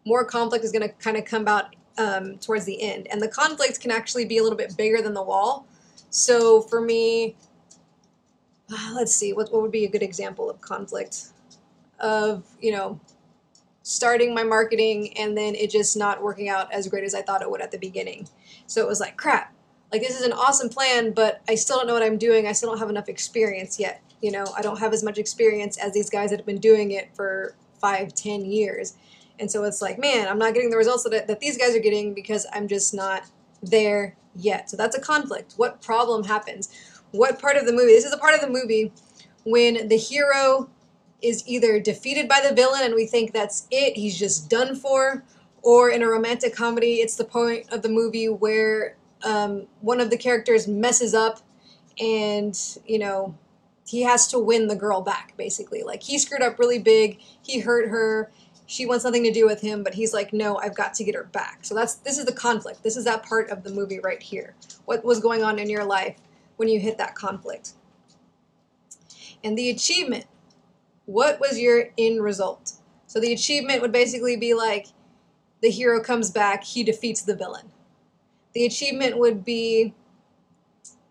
more 0.06 0.26
conflict 0.26 0.64
is 0.64 0.72
going 0.72 0.88
to 0.88 0.94
kind 0.96 1.18
of 1.18 1.26
come 1.26 1.48
out 1.48 1.76
um, 1.98 2.38
towards 2.38 2.66
the 2.66 2.82
end. 2.82 3.08
And 3.12 3.22
the 3.22 3.28
conflict 3.28 3.80
can 3.80 3.92
actually 3.92 4.26
be 4.26 4.38
a 4.38 4.44
little 4.44 4.58
bit 4.58 4.76
bigger 4.76 5.02
than 5.02 5.14
the 5.14 5.24
wall. 5.24 5.66
So 6.10 6.62
for 6.62 6.82
me, 6.82 7.36
uh, 8.72 8.92
let's 8.94 9.14
see, 9.14 9.34
what, 9.34 9.52
what 9.52 9.62
would 9.62 9.72
be 9.72 9.86
a 9.86 9.90
good 9.90 10.04
example 10.04 10.50
of 10.50 10.62
conflict? 10.62 11.28
Of, 12.00 12.44
you 12.62 12.72
know, 12.72 13.00
starting 13.90 14.36
my 14.36 14.44
marketing 14.44 15.18
and 15.18 15.36
then 15.36 15.56
it 15.56 15.72
just 15.72 15.98
not 15.98 16.22
working 16.22 16.48
out 16.48 16.72
as 16.72 16.88
great 16.88 17.04
as 17.04 17.16
I 17.16 17.24
thought 17.24 17.42
it 17.42 17.50
would 17.50 17.60
at 17.60 17.72
the 17.72 17.80
beginning. 17.80 18.30
So 18.68 18.82
it 18.82 18.88
was 18.88 19.00
like, 19.00 19.18
crap, 19.18 19.52
like 19.92 20.02
this 20.02 20.16
is 20.16 20.24
an 20.24 20.32
awesome 20.32 20.70
plan, 20.70 21.12
but 21.12 21.42
I 21.50 21.56
still 21.56 21.78
don't 21.78 21.88
know 21.88 21.96
what 21.96 22.04
I'm 22.04 22.20
doing. 22.20 22.46
I 22.46 22.52
still 22.52 22.70
don't 22.70 22.78
have 22.78 22.92
enough 22.92 23.10
experience 23.10 23.80
yet. 23.80 24.04
You 24.22 24.32
know, 24.32 24.46
I 24.56 24.62
don't 24.62 24.78
have 24.78 24.94
as 24.94 25.04
much 25.04 25.18
experience 25.18 25.76
as 25.80 25.92
these 25.92 26.08
guys 26.08 26.30
that 26.30 26.38
have 26.38 26.46
been 26.46 26.60
doing 26.60 26.92
it 26.92 27.10
for 27.16 27.56
five, 27.82 28.14
ten 28.14 28.46
years. 28.46 28.96
And 29.40 29.50
so 29.50 29.64
it's 29.64 29.82
like, 29.82 29.98
man, 29.98 30.28
I'm 30.28 30.38
not 30.38 30.54
getting 30.54 30.70
the 30.70 30.78
results 30.78 31.04
that, 31.10 31.26
that 31.26 31.40
these 31.40 31.58
guys 31.58 31.76
are 31.76 31.80
getting 31.80 32.14
because 32.14 32.46
I'm 32.54 32.68
just 32.68 32.94
not 32.94 33.24
there 33.64 34.16
yet. 34.36 34.70
So 34.70 34.78
that's 34.78 34.96
a 34.96 35.02
conflict. 35.02 35.54
What 35.58 35.82
problem 35.82 36.26
happens? 36.26 36.70
What 37.10 37.40
part 37.42 37.58
of 37.58 37.66
the 37.66 37.74
movie? 37.74 37.94
This 37.94 38.06
is 38.06 38.14
a 38.14 38.20
part 38.20 38.36
of 38.36 38.42
the 38.42 38.50
movie 38.50 38.94
when 39.46 39.88
the 39.88 39.98
hero 39.98 40.70
is 41.22 41.44
either 41.48 41.80
defeated 41.80 42.28
by 42.28 42.42
the 42.48 42.54
villain 42.54 42.82
and 42.84 42.96
we 42.96 43.06
think 43.06 43.34
that's 43.34 43.68
it, 43.72 43.96
he's 43.96 44.18
just 44.18 44.50
done 44.50 44.76
for, 44.76 45.24
or 45.62 45.90
in 45.90 46.02
a 46.02 46.08
romantic 46.08 46.56
comedy, 46.56 46.96
it's 46.96 47.16
the 47.16 47.26
point 47.26 47.72
of 47.72 47.82
the 47.82 47.90
movie 47.90 48.30
where 48.30 48.96
um, 49.24 49.68
one 49.82 50.00
of 50.00 50.10
the 50.10 50.18
characters 50.18 50.68
messes 50.68 51.14
up 51.14 51.42
and, 52.00 52.78
you 52.86 53.00
know, 53.00 53.38
he 53.86 54.04
has 54.04 54.28
to 54.28 54.40
win 54.40 54.68
the 54.68 54.76
girl 54.76 55.02
back, 55.02 55.34
basically. 55.36 55.84
Like, 55.84 56.04
he 56.04 56.20
screwed 56.20 56.42
up 56.42 56.60
really 56.60 56.80
big, 56.80 57.20
he 57.42 57.60
hurt 57.60 57.90
her, 57.90 58.32
she 58.70 58.86
wants 58.86 59.04
nothing 59.04 59.24
to 59.24 59.32
do 59.32 59.48
with 59.48 59.62
him, 59.62 59.84
but 59.84 59.96
he's 59.96 60.14
like, 60.14 60.32
no, 60.32 60.58
I've 60.58 60.76
got 60.76 60.94
to 60.94 61.04
get 61.04 61.16
her 61.16 61.24
back. 61.24 61.60
So 61.64 61.74
that's 61.74 61.96
this 61.96 62.20
is 62.20 62.26
the 62.26 62.32
conflict. 62.32 62.84
This 62.84 62.98
is 62.98 63.06
that 63.06 63.24
part 63.24 63.50
of 63.50 63.64
the 63.64 63.72
movie 63.72 64.00
right 64.00 64.22
here. 64.22 64.54
What 64.86 65.04
was 65.04 65.20
going 65.20 65.44
on 65.44 65.58
in 65.58 65.72
your 65.72 65.84
life 65.84 66.18
when 66.58 66.70
you 66.70 66.80
hit 66.80 67.00
that 67.00 67.16
conflict? 67.16 67.74
And 69.44 69.58
the 69.58 69.72
achievement. 69.72 70.26
What 71.10 71.40
was 71.40 71.58
your 71.58 71.86
end 71.98 72.22
result? 72.22 72.74
So 73.08 73.20
the 73.20 73.34
achievement 73.34 73.82
would 73.82 73.92
basically 73.92 74.38
be 74.38 74.54
like 74.54 74.90
the 75.60 75.72
hero 75.72 76.04
comes 76.04 76.30
back, 76.30 76.64
he 76.64 76.84
defeats 76.84 77.24
the 77.24 77.36
villain. 77.36 77.72
The 78.54 78.68
achievement 78.68 79.18
would 79.18 79.44
be, 79.44 79.96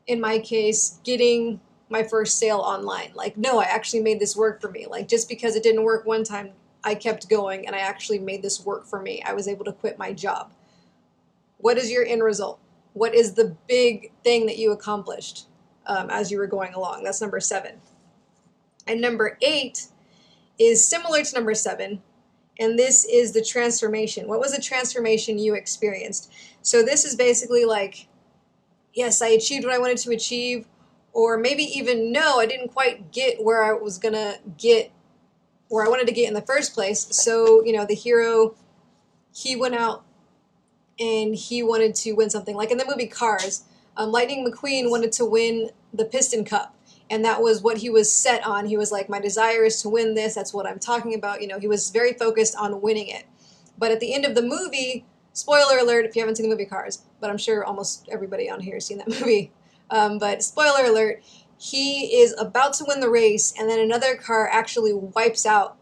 in 0.06 0.20
my 0.20 0.38
case, 0.38 1.00
getting 1.02 1.60
my 1.88 2.04
first 2.04 2.38
sale 2.38 2.60
online. 2.60 3.10
Like, 3.16 3.36
no, 3.36 3.58
I 3.58 3.64
actually 3.64 4.00
made 4.00 4.20
this 4.20 4.36
work 4.36 4.60
for 4.60 4.70
me. 4.70 4.86
Like, 4.86 5.08
just 5.08 5.28
because 5.28 5.56
it 5.56 5.64
didn't 5.64 5.82
work 5.82 6.06
one 6.06 6.22
time 6.22 6.50
I 6.84 6.94
kept 6.94 7.28
going 7.28 7.66
and 7.66 7.74
I 7.74 7.80
actually 7.80 8.20
made 8.20 8.40
this 8.40 8.64
work 8.64 8.86
for 8.86 9.02
me. 9.02 9.20
I 9.26 9.32
was 9.32 9.48
able 9.48 9.64
to 9.64 9.72
quit 9.72 9.98
my 9.98 10.12
job. 10.12 10.52
What 11.56 11.76
is 11.76 11.90
your 11.90 12.06
end 12.06 12.22
result? 12.22 12.60
What 12.92 13.16
is 13.16 13.34
the 13.34 13.56
big 13.66 14.12
thing 14.22 14.46
that 14.46 14.58
you 14.58 14.70
accomplished 14.70 15.48
um, 15.86 16.08
as 16.08 16.30
you 16.30 16.38
were 16.38 16.46
going 16.46 16.74
along? 16.74 17.02
That's 17.02 17.20
number 17.20 17.40
seven. 17.40 17.80
And 18.88 19.00
number 19.00 19.36
eight 19.42 19.88
is 20.58 20.84
similar 20.84 21.22
to 21.22 21.34
number 21.34 21.54
seven, 21.54 22.02
and 22.58 22.78
this 22.78 23.04
is 23.04 23.32
the 23.32 23.44
transformation. 23.44 24.26
What 24.26 24.40
was 24.40 24.56
the 24.56 24.62
transformation 24.62 25.38
you 25.38 25.54
experienced? 25.54 26.32
So 26.62 26.82
this 26.82 27.04
is 27.04 27.14
basically 27.14 27.64
like, 27.64 28.08
yes, 28.94 29.22
I 29.22 29.28
achieved 29.28 29.64
what 29.64 29.74
I 29.74 29.78
wanted 29.78 29.98
to 29.98 30.10
achieve, 30.10 30.66
or 31.12 31.36
maybe 31.36 31.62
even 31.62 32.10
no, 32.10 32.38
I 32.38 32.46
didn't 32.46 32.68
quite 32.68 33.12
get 33.12 33.44
where 33.44 33.62
I 33.62 33.72
was 33.72 33.98
gonna 33.98 34.38
get 34.56 34.90
where 35.68 35.84
I 35.84 35.88
wanted 35.88 36.06
to 36.06 36.12
get 36.12 36.26
in 36.26 36.34
the 36.34 36.42
first 36.42 36.74
place. 36.74 37.06
So, 37.10 37.62
you 37.62 37.74
know, 37.74 37.84
the 37.84 37.94
hero, 37.94 38.56
he 39.34 39.54
went 39.54 39.74
out 39.74 40.04
and 40.98 41.34
he 41.34 41.62
wanted 41.62 41.94
to 41.96 42.12
win 42.12 42.30
something. 42.30 42.56
Like 42.56 42.70
in 42.70 42.78
the 42.78 42.86
movie 42.86 43.06
Cars, 43.06 43.64
um, 43.96 44.10
Lightning 44.10 44.50
McQueen 44.50 44.90
wanted 44.90 45.12
to 45.12 45.26
win 45.26 45.70
the 45.92 46.04
Piston 46.04 46.44
Cup. 46.44 46.74
And 47.10 47.24
that 47.24 47.42
was 47.42 47.62
what 47.62 47.78
he 47.78 47.88
was 47.88 48.12
set 48.12 48.44
on. 48.46 48.66
He 48.66 48.76
was 48.76 48.92
like, 48.92 49.08
my 49.08 49.20
desire 49.20 49.64
is 49.64 49.80
to 49.82 49.88
win 49.88 50.14
this. 50.14 50.34
That's 50.34 50.52
what 50.52 50.66
I'm 50.66 50.78
talking 50.78 51.14
about. 51.14 51.40
You 51.40 51.48
know, 51.48 51.58
he 51.58 51.68
was 51.68 51.90
very 51.90 52.12
focused 52.12 52.54
on 52.56 52.82
winning 52.82 53.08
it. 53.08 53.24
But 53.78 53.92
at 53.92 54.00
the 54.00 54.12
end 54.12 54.24
of 54.24 54.34
the 54.34 54.42
movie, 54.42 55.06
spoiler 55.32 55.78
alert 55.78 56.04
if 56.04 56.16
you 56.16 56.22
haven't 56.22 56.36
seen 56.36 56.48
the 56.48 56.54
movie 56.54 56.66
Cars, 56.66 57.02
but 57.20 57.30
I'm 57.30 57.38
sure 57.38 57.64
almost 57.64 58.08
everybody 58.10 58.50
on 58.50 58.60
here 58.60 58.74
has 58.74 58.86
seen 58.86 58.98
that 58.98 59.08
movie. 59.20 59.52
Um, 59.90 60.18
but 60.18 60.42
spoiler 60.42 60.84
alert, 60.84 61.22
he 61.58 62.20
is 62.20 62.34
about 62.38 62.74
to 62.74 62.84
win 62.86 63.00
the 63.00 63.10
race, 63.10 63.52
and 63.58 63.68
then 63.68 63.80
another 63.80 64.16
car 64.16 64.48
actually 64.48 64.92
wipes 64.92 65.46
out 65.46 65.76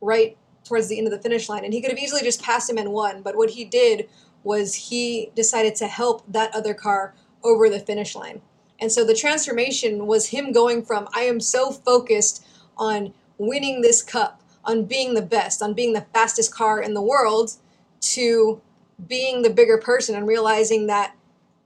right 0.00 0.36
towards 0.64 0.88
the 0.88 0.98
end 0.98 1.06
of 1.06 1.12
the 1.12 1.20
finish 1.20 1.48
line. 1.48 1.64
And 1.64 1.72
he 1.72 1.80
could 1.80 1.90
have 1.90 1.98
easily 1.98 2.22
just 2.22 2.42
passed 2.42 2.70
him 2.70 2.78
and 2.78 2.92
won, 2.92 3.22
but 3.22 3.36
what 3.36 3.50
he 3.50 3.64
did 3.64 4.08
was 4.44 4.74
he 4.74 5.32
decided 5.34 5.74
to 5.76 5.86
help 5.86 6.22
that 6.30 6.54
other 6.54 6.74
car 6.74 7.14
over 7.42 7.68
the 7.68 7.80
finish 7.80 8.14
line. 8.14 8.40
And 8.80 8.92
so 8.92 9.04
the 9.04 9.14
transformation 9.14 10.06
was 10.06 10.28
him 10.28 10.52
going 10.52 10.84
from, 10.84 11.08
I 11.14 11.22
am 11.22 11.40
so 11.40 11.72
focused 11.72 12.46
on 12.76 13.12
winning 13.36 13.80
this 13.80 14.02
cup, 14.02 14.40
on 14.64 14.84
being 14.84 15.14
the 15.14 15.22
best, 15.22 15.62
on 15.62 15.74
being 15.74 15.92
the 15.92 16.06
fastest 16.12 16.54
car 16.54 16.80
in 16.80 16.94
the 16.94 17.02
world, 17.02 17.52
to 18.00 18.60
being 19.06 19.42
the 19.42 19.50
bigger 19.50 19.78
person 19.78 20.14
and 20.14 20.26
realizing 20.26 20.86
that, 20.86 21.16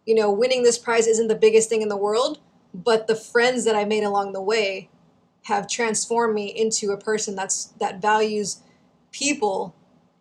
you 0.06 0.14
know, 0.14 0.30
winning 0.30 0.62
this 0.62 0.78
prize 0.78 1.06
isn't 1.06 1.28
the 1.28 1.34
biggest 1.34 1.68
thing 1.68 1.82
in 1.82 1.88
the 1.88 1.96
world, 1.96 2.38
but 2.74 3.06
the 3.06 3.14
friends 3.14 3.64
that 3.64 3.76
I 3.76 3.84
made 3.84 4.04
along 4.04 4.32
the 4.32 4.42
way 4.42 4.88
have 5.44 5.68
transformed 5.68 6.34
me 6.34 6.46
into 6.46 6.92
a 6.92 6.96
person 6.96 7.34
that's 7.34 7.66
that 7.80 8.00
values 8.00 8.60
people 9.10 9.74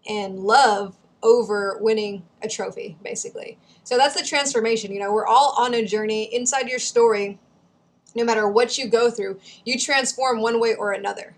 and 0.09 0.39
love 0.39 0.97
over 1.23 1.77
winning 1.79 2.23
a 2.41 2.47
trophy 2.47 2.97
basically. 3.03 3.57
So 3.83 3.97
that's 3.97 4.19
the 4.19 4.25
transformation, 4.25 4.91
you 4.91 4.99
know, 4.99 5.11
we're 5.11 5.27
all 5.27 5.55
on 5.57 5.73
a 5.73 5.85
journey 5.85 6.33
inside 6.33 6.67
your 6.67 6.79
story 6.79 7.39
no 8.13 8.25
matter 8.25 8.47
what 8.47 8.77
you 8.77 8.87
go 8.87 9.09
through, 9.09 9.39
you 9.63 9.79
transform 9.79 10.41
one 10.41 10.59
way 10.59 10.75
or 10.75 10.91
another. 10.91 11.33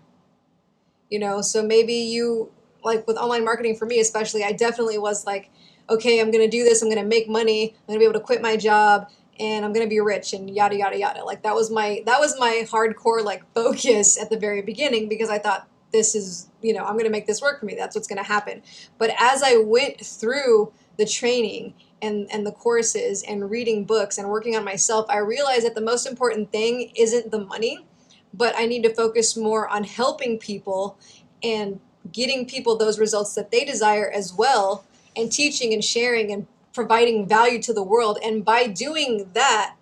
You 1.08 1.20
know, 1.20 1.40
so 1.40 1.62
maybe 1.62 1.94
you 1.94 2.50
like 2.82 3.06
with 3.06 3.16
online 3.16 3.44
marketing 3.44 3.76
for 3.76 3.86
me 3.86 4.00
especially, 4.00 4.42
I 4.42 4.52
definitely 4.52 4.98
was 4.98 5.26
like 5.26 5.50
okay, 5.90 6.18
I'm 6.18 6.30
going 6.30 6.42
to 6.42 6.48
do 6.48 6.64
this, 6.64 6.80
I'm 6.80 6.88
going 6.88 7.02
to 7.02 7.06
make 7.06 7.28
money, 7.28 7.74
I'm 7.74 7.86
going 7.88 7.98
to 7.98 8.02
be 8.02 8.08
able 8.08 8.18
to 8.18 8.24
quit 8.24 8.40
my 8.40 8.56
job 8.56 9.06
and 9.40 9.64
I'm 9.64 9.72
gonna 9.72 9.86
be 9.86 10.00
rich 10.00 10.32
and 10.32 10.48
yada 10.48 10.76
yada 10.76 10.98
yada. 10.98 11.24
Like 11.24 11.42
that 11.42 11.54
was 11.54 11.70
my 11.70 12.02
that 12.06 12.20
was 12.20 12.38
my 12.38 12.64
hardcore 12.66 13.22
like 13.22 13.42
focus 13.54 14.20
at 14.20 14.30
the 14.30 14.38
very 14.38 14.62
beginning 14.62 15.08
because 15.08 15.28
I 15.28 15.38
thought 15.38 15.68
this 15.92 16.14
is 16.14 16.48
you 16.62 16.72
know 16.72 16.84
I'm 16.84 16.96
gonna 16.96 17.10
make 17.10 17.26
this 17.26 17.40
work 17.40 17.60
for 17.60 17.66
me. 17.66 17.74
That's 17.74 17.94
what's 17.94 18.08
gonna 18.08 18.22
happen. 18.22 18.62
But 18.98 19.10
as 19.18 19.42
I 19.42 19.56
went 19.56 20.04
through 20.04 20.72
the 20.96 21.06
training 21.06 21.74
and 22.04 22.28
and 22.30 22.46
the 22.46 22.52
courses 22.52 23.22
and 23.22 23.50
reading 23.50 23.84
books 23.84 24.18
and 24.18 24.28
working 24.28 24.56
on 24.56 24.64
myself, 24.64 25.06
I 25.08 25.18
realized 25.18 25.64
that 25.64 25.74
the 25.74 25.80
most 25.80 26.06
important 26.06 26.52
thing 26.52 26.92
isn't 26.94 27.30
the 27.30 27.44
money, 27.44 27.86
but 28.32 28.54
I 28.56 28.66
need 28.66 28.82
to 28.82 28.94
focus 28.94 29.36
more 29.36 29.68
on 29.68 29.84
helping 29.84 30.38
people 30.38 30.98
and 31.42 31.80
getting 32.12 32.46
people 32.46 32.76
those 32.76 32.98
results 32.98 33.34
that 33.34 33.50
they 33.50 33.64
desire 33.64 34.10
as 34.10 34.32
well 34.32 34.84
and 35.16 35.32
teaching 35.32 35.72
and 35.72 35.82
sharing 35.82 36.32
and 36.32 36.46
providing 36.72 37.26
value 37.26 37.62
to 37.62 37.72
the 37.72 37.82
world. 37.82 38.18
And 38.22 38.44
by 38.44 38.66
doing 38.66 39.30
that, 39.32 39.76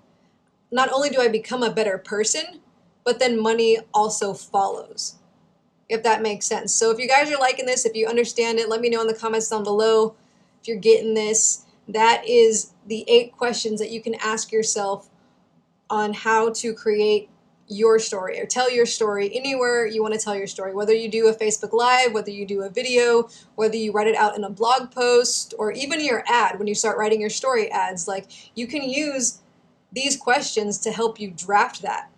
not 0.71 0.93
only 0.93 1.11
do 1.11 1.21
I 1.21 1.29
become 1.29 1.63
a 1.63 1.73
better 1.73 1.99
person, 1.99 2.61
but 3.05 3.19
then 3.19 3.41
money 3.41 3.79
also 3.93 4.35
follows. 4.35 5.17
If 5.89 6.03
that 6.05 6.23
makes 6.23 6.47
sense. 6.47 6.73
So 6.73 6.91
if 6.91 6.99
you 6.99 7.09
guys 7.09 7.31
are 7.31 7.39
liking 7.39 7.67
this, 7.67 7.85
if 7.85 7.95
you 7.95 8.07
understand 8.07 8.59
it, 8.59 8.69
let 8.69 8.81
me 8.81 8.89
know 8.89 9.01
in 9.01 9.07
the 9.07 9.15
comments 9.15 9.49
down 9.49 9.65
below 9.65 10.15
if 10.61 10.69
you're 10.69 10.79
getting 10.79 11.15
this. 11.15 11.67
That 11.89 12.23
is 12.27 12.73
the 12.87 13.05
eight 13.09 13.33
questions 13.33 13.81
that 13.81 13.91
you 13.91 14.03
can 14.03 14.15
ask 14.17 14.53
yourself 14.53 15.09
on 15.91 16.13
how 16.13 16.51
to 16.55 16.73
create 16.73 17.29
your 17.69 17.99
story 17.99 18.39
or 18.41 18.47
tell 18.47 18.71
your 18.71 18.87
story 18.87 19.35
anywhere 19.35 19.87
you 19.87 20.03
want 20.03 20.15
to 20.15 20.21
tell 20.21 20.37
your 20.37 20.47
story, 20.47 20.75
whether 20.75 20.93
you 20.93 21.09
do 21.09 21.29
a 21.29 21.35
Facebook 21.35 21.73
Live, 21.73 22.13
whether 22.13 22.31
you 22.31 22.47
do 22.47 22.63
a 22.63 22.71
video, 22.71 23.29
whether 23.55 23.77
you 23.77 23.93
write 23.93 24.07
it 24.07 24.17
out 24.17 24.37
in 24.37 24.45
a 24.45 24.51
blog 24.51 24.91
post, 24.91 25.55
or 25.59 25.73
even 25.73 26.05
your 26.05 26.25
ad 26.29 26.59
when 26.59 26.69
you 26.69 26.75
start 26.75 26.99
writing 26.99 27.21
your 27.21 27.31
story 27.31 27.71
ads. 27.71 28.07
Like 28.07 28.27
you 28.57 28.67
can 28.67 28.83
use 28.83 29.41
these 29.93 30.17
questions 30.17 30.79
to 30.79 30.93
help 30.93 31.21
you 31.21 31.31
draft 31.31 31.83
that. 31.83 32.11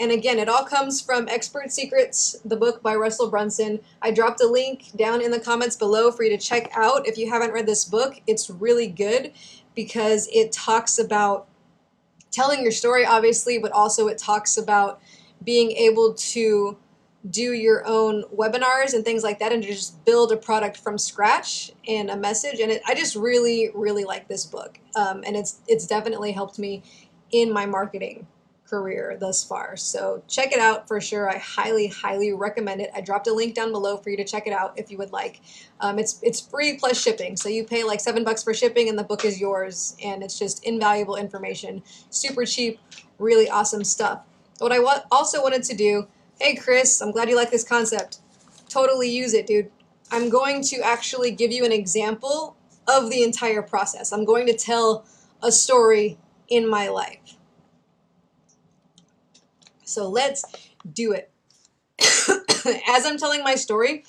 And 0.00 0.10
again, 0.10 0.38
it 0.38 0.48
all 0.48 0.64
comes 0.64 1.02
from 1.02 1.28
Expert 1.28 1.70
Secrets, 1.70 2.34
the 2.42 2.56
book 2.56 2.82
by 2.82 2.94
Russell 2.94 3.28
Brunson. 3.28 3.80
I 4.00 4.10
dropped 4.10 4.40
a 4.40 4.46
link 4.46 4.96
down 4.96 5.20
in 5.20 5.30
the 5.30 5.38
comments 5.38 5.76
below 5.76 6.10
for 6.10 6.22
you 6.22 6.30
to 6.30 6.38
check 6.38 6.70
out. 6.74 7.06
If 7.06 7.18
you 7.18 7.28
haven't 7.28 7.52
read 7.52 7.66
this 7.66 7.84
book, 7.84 8.22
it's 8.26 8.48
really 8.48 8.86
good 8.86 9.32
because 9.74 10.26
it 10.32 10.52
talks 10.52 10.98
about 10.98 11.46
telling 12.30 12.62
your 12.62 12.72
story, 12.72 13.04
obviously, 13.04 13.58
but 13.58 13.72
also 13.72 14.08
it 14.08 14.16
talks 14.16 14.56
about 14.56 15.02
being 15.44 15.72
able 15.72 16.14
to 16.14 16.78
do 17.28 17.52
your 17.52 17.86
own 17.86 18.24
webinars 18.34 18.94
and 18.94 19.04
things 19.04 19.22
like 19.22 19.38
that 19.40 19.52
and 19.52 19.62
just 19.62 20.02
build 20.06 20.32
a 20.32 20.36
product 20.38 20.78
from 20.78 20.96
scratch 20.96 21.70
and 21.86 22.08
a 22.08 22.16
message 22.16 22.60
and 22.60 22.72
it, 22.72 22.80
i 22.86 22.94
just 22.94 23.14
really 23.14 23.68
really 23.74 24.04
like 24.04 24.26
this 24.26 24.46
book 24.46 24.78
um, 24.96 25.22
and 25.26 25.36
it's 25.36 25.60
it's 25.68 25.86
definitely 25.86 26.32
helped 26.32 26.58
me 26.58 26.82
in 27.30 27.52
my 27.52 27.66
marketing 27.66 28.26
career 28.70 29.16
thus 29.20 29.44
far 29.44 29.76
so 29.76 30.22
check 30.28 30.52
it 30.52 30.60
out 30.60 30.88
for 30.88 31.00
sure 31.00 31.28
i 31.28 31.36
highly 31.38 31.88
highly 31.88 32.32
recommend 32.32 32.80
it 32.80 32.90
i 32.94 33.00
dropped 33.00 33.26
a 33.26 33.34
link 33.34 33.54
down 33.54 33.72
below 33.72 33.96
for 33.98 34.10
you 34.10 34.16
to 34.16 34.24
check 34.24 34.46
it 34.46 34.52
out 34.52 34.78
if 34.78 34.90
you 34.90 34.96
would 34.96 35.12
like 35.12 35.40
um, 35.80 35.98
it's 35.98 36.20
it's 36.22 36.40
free 36.40 36.76
plus 36.78 37.00
shipping 37.00 37.36
so 37.36 37.48
you 37.48 37.64
pay 37.64 37.84
like 37.84 38.00
seven 38.00 38.24
bucks 38.24 38.44
for 38.44 38.54
shipping 38.54 38.88
and 38.88 38.98
the 38.98 39.04
book 39.04 39.24
is 39.24 39.40
yours 39.40 39.96
and 40.04 40.22
it's 40.22 40.38
just 40.38 40.64
invaluable 40.64 41.16
information 41.16 41.82
super 42.10 42.46
cheap 42.46 42.80
really 43.18 43.50
awesome 43.50 43.84
stuff 43.84 44.22
what 44.60 44.72
i 44.72 44.78
wa- 44.78 45.02
also 45.10 45.42
wanted 45.42 45.62
to 45.64 45.74
do 45.76 46.06
Hey, 46.40 46.56
Chris, 46.56 47.02
I'm 47.02 47.10
glad 47.12 47.28
you 47.28 47.36
like 47.36 47.50
this 47.50 47.64
concept. 47.64 48.20
Totally 48.70 49.10
use 49.10 49.34
it, 49.34 49.46
dude. 49.46 49.70
I'm 50.10 50.30
going 50.30 50.62
to 50.64 50.80
actually 50.80 51.32
give 51.32 51.52
you 51.52 51.66
an 51.66 51.72
example 51.72 52.56
of 52.88 53.10
the 53.10 53.22
entire 53.22 53.60
process. 53.60 54.10
I'm 54.10 54.24
going 54.24 54.46
to 54.46 54.54
tell 54.54 55.04
a 55.42 55.52
story 55.52 56.16
in 56.48 56.66
my 56.66 56.88
life. 56.88 57.36
So 59.90 60.08
let's 60.08 60.44
do 60.92 61.12
it. 61.12 61.30
as 62.88 63.06
I'm 63.06 63.18
telling 63.18 63.42
my 63.42 63.54
story, 63.54 64.04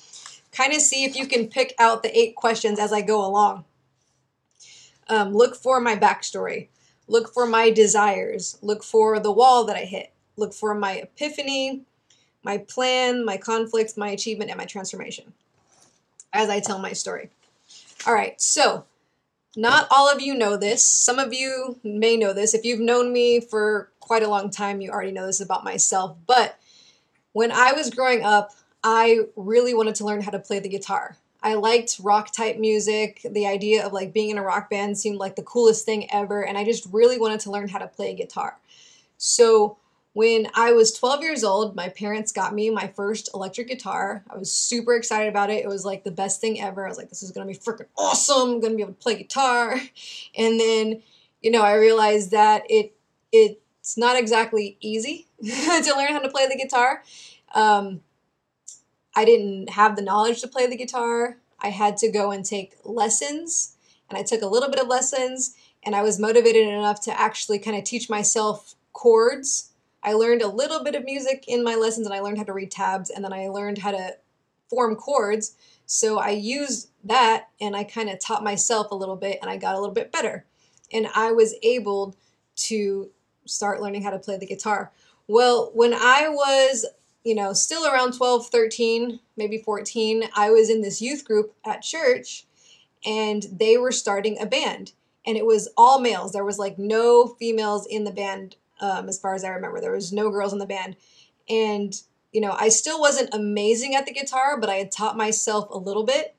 kind 0.52 0.72
of 0.72 0.80
see 0.80 1.04
if 1.04 1.16
you 1.16 1.26
can 1.26 1.48
pick 1.48 1.74
out 1.78 2.02
the 2.02 2.16
eight 2.16 2.36
questions 2.36 2.78
as 2.78 2.92
I 2.92 3.00
go 3.02 3.24
along. 3.24 3.64
Um, 5.08 5.32
look 5.34 5.56
for 5.56 5.80
my 5.80 5.96
backstory. 5.96 6.68
Look 7.08 7.32
for 7.34 7.46
my 7.46 7.70
desires. 7.70 8.58
Look 8.62 8.82
for 8.82 9.18
the 9.18 9.32
wall 9.32 9.64
that 9.64 9.76
I 9.76 9.84
hit. 9.84 10.12
Look 10.36 10.54
for 10.54 10.74
my 10.74 10.92
epiphany 10.92 11.84
my 12.42 12.58
plan, 12.58 13.24
my 13.24 13.36
conflicts, 13.36 13.96
my 13.96 14.08
achievement, 14.08 14.50
and 14.50 14.58
my 14.58 14.64
transformation 14.64 15.32
as 16.32 16.48
I 16.48 16.60
tell 16.60 16.78
my 16.78 16.92
story. 16.92 17.30
All 18.06 18.14
right, 18.14 18.40
so 18.40 18.84
not 19.56 19.86
all 19.90 20.10
of 20.10 20.20
you 20.20 20.34
know 20.34 20.56
this. 20.56 20.84
Some 20.84 21.18
of 21.18 21.32
you 21.32 21.78
may 21.84 22.16
know 22.16 22.32
this. 22.32 22.54
If 22.54 22.64
you've 22.64 22.80
known 22.80 23.12
me 23.12 23.40
for 23.40 23.90
quite 24.02 24.22
a 24.22 24.28
long 24.28 24.50
time, 24.50 24.80
you 24.80 24.90
already 24.90 25.12
know 25.12 25.26
this 25.26 25.40
about 25.40 25.64
myself. 25.64 26.16
But 26.26 26.58
when 27.32 27.50
I 27.50 27.72
was 27.72 27.88
growing 27.88 28.22
up, 28.22 28.50
I 28.84 29.20
really 29.36 29.74
wanted 29.74 29.94
to 29.96 30.04
learn 30.04 30.20
how 30.20 30.32
to 30.32 30.38
play 30.38 30.58
the 30.58 30.68
guitar. 30.68 31.16
I 31.42 31.54
liked 31.54 32.00
rock 32.02 32.32
type 32.32 32.58
music. 32.58 33.20
The 33.28 33.46
idea 33.46 33.86
of 33.86 33.92
like 33.92 34.12
being 34.12 34.30
in 34.30 34.38
a 34.38 34.42
rock 34.42 34.68
band 34.68 34.98
seemed 34.98 35.18
like 35.18 35.36
the 35.36 35.42
coolest 35.42 35.84
thing 35.84 36.12
ever. 36.12 36.44
And 36.44 36.58
I 36.58 36.64
just 36.64 36.86
really 36.92 37.18
wanted 37.18 37.40
to 37.40 37.50
learn 37.50 37.68
how 37.68 37.78
to 37.78 37.86
play 37.86 38.14
guitar. 38.14 38.58
So 39.18 39.78
when 40.14 40.48
I 40.54 40.72
was 40.72 40.92
12 40.92 41.22
years 41.22 41.42
old, 41.42 41.74
my 41.74 41.88
parents 41.88 42.32
got 42.32 42.54
me 42.54 42.70
my 42.70 42.88
first 42.88 43.30
electric 43.34 43.68
guitar. 43.68 44.24
I 44.28 44.36
was 44.36 44.52
super 44.52 44.94
excited 44.94 45.28
about 45.28 45.50
it. 45.50 45.64
It 45.64 45.68
was 45.68 45.84
like 45.84 46.04
the 46.04 46.10
best 46.10 46.40
thing 46.40 46.60
ever. 46.60 46.84
I 46.84 46.88
was 46.88 46.98
like, 46.98 47.08
this 47.08 47.22
is 47.22 47.30
gonna 47.30 47.46
be 47.46 47.54
freaking 47.54 47.86
awesome. 47.96 48.50
I'm 48.50 48.60
gonna 48.60 48.74
be 48.74 48.82
able 48.82 48.94
to 48.94 48.98
play 48.98 49.16
guitar. 49.16 49.80
And 50.36 50.60
then, 50.60 51.02
you 51.40 51.50
know, 51.50 51.62
I 51.62 51.74
realized 51.74 52.30
that 52.32 52.64
it 52.68 52.94
it 53.32 53.61
it's 53.82 53.98
not 53.98 54.18
exactly 54.18 54.78
easy 54.80 55.26
to 55.44 55.94
learn 55.96 56.12
how 56.12 56.20
to 56.20 56.30
play 56.30 56.46
the 56.46 56.56
guitar. 56.56 57.02
Um, 57.54 58.00
I 59.14 59.26
didn't 59.26 59.70
have 59.70 59.96
the 59.96 60.02
knowledge 60.02 60.40
to 60.40 60.48
play 60.48 60.66
the 60.66 60.76
guitar. 60.76 61.36
I 61.60 61.68
had 61.68 61.98
to 61.98 62.10
go 62.10 62.30
and 62.30 62.44
take 62.44 62.76
lessons, 62.84 63.76
and 64.08 64.18
I 64.18 64.22
took 64.22 64.40
a 64.40 64.46
little 64.46 64.70
bit 64.70 64.80
of 64.80 64.88
lessons, 64.88 65.54
and 65.82 65.94
I 65.94 66.02
was 66.02 66.18
motivated 66.18 66.66
enough 66.66 67.02
to 67.02 67.20
actually 67.20 67.58
kind 67.58 67.76
of 67.76 67.84
teach 67.84 68.08
myself 68.08 68.74
chords 68.94 69.72
I 70.02 70.14
learned 70.14 70.42
a 70.42 70.48
little 70.48 70.82
bit 70.82 70.94
of 70.94 71.04
music 71.04 71.44
in 71.46 71.62
my 71.62 71.76
lessons 71.76 72.06
and 72.06 72.14
I 72.14 72.20
learned 72.20 72.38
how 72.38 72.44
to 72.44 72.52
read 72.52 72.70
tabs 72.70 73.10
and 73.10 73.24
then 73.24 73.32
I 73.32 73.48
learned 73.48 73.78
how 73.78 73.92
to 73.92 74.16
form 74.68 74.96
chords. 74.96 75.54
So 75.86 76.18
I 76.18 76.30
used 76.30 76.90
that 77.04 77.48
and 77.60 77.76
I 77.76 77.84
kind 77.84 78.10
of 78.10 78.18
taught 78.18 78.42
myself 78.42 78.90
a 78.90 78.96
little 78.96 79.16
bit 79.16 79.38
and 79.40 79.50
I 79.50 79.56
got 79.56 79.74
a 79.74 79.78
little 79.78 79.94
bit 79.94 80.10
better. 80.10 80.44
And 80.92 81.06
I 81.14 81.32
was 81.32 81.54
able 81.62 82.16
to 82.56 83.10
start 83.46 83.80
learning 83.80 84.02
how 84.02 84.10
to 84.10 84.18
play 84.18 84.36
the 84.36 84.46
guitar. 84.46 84.92
Well, 85.28 85.70
when 85.74 85.94
I 85.94 86.28
was, 86.28 86.86
you 87.24 87.34
know, 87.34 87.52
still 87.52 87.86
around 87.86 88.14
12, 88.14 88.48
13, 88.48 89.20
maybe 89.36 89.58
14, 89.58 90.24
I 90.34 90.50
was 90.50 90.70
in 90.70 90.82
this 90.82 91.00
youth 91.00 91.24
group 91.24 91.54
at 91.64 91.82
church 91.82 92.46
and 93.04 93.44
they 93.52 93.76
were 93.76 93.92
starting 93.92 94.40
a 94.40 94.46
band 94.46 94.92
and 95.26 95.36
it 95.36 95.46
was 95.46 95.68
all 95.76 96.00
males. 96.00 96.32
There 96.32 96.44
was 96.44 96.58
like 96.58 96.78
no 96.78 97.28
females 97.38 97.86
in 97.86 98.04
the 98.04 98.10
band 98.10 98.56
um, 98.80 99.08
as 99.08 99.18
far 99.18 99.34
as 99.34 99.44
I 99.44 99.48
remember. 99.48 99.80
There 99.80 99.92
was 99.92 100.12
no 100.12 100.30
girls 100.30 100.52
in 100.52 100.58
the 100.58 100.66
band. 100.66 100.96
And, 101.48 101.94
you 102.32 102.40
know, 102.40 102.56
I 102.58 102.68
still 102.68 103.00
wasn't 103.00 103.32
amazing 103.32 103.94
at 103.94 104.06
the 104.06 104.12
guitar, 104.12 104.58
but 104.58 104.68
I 104.68 104.74
had 104.74 104.90
taught 104.90 105.16
myself 105.16 105.68
a 105.70 105.78
little 105.78 106.04
bit. 106.04 106.34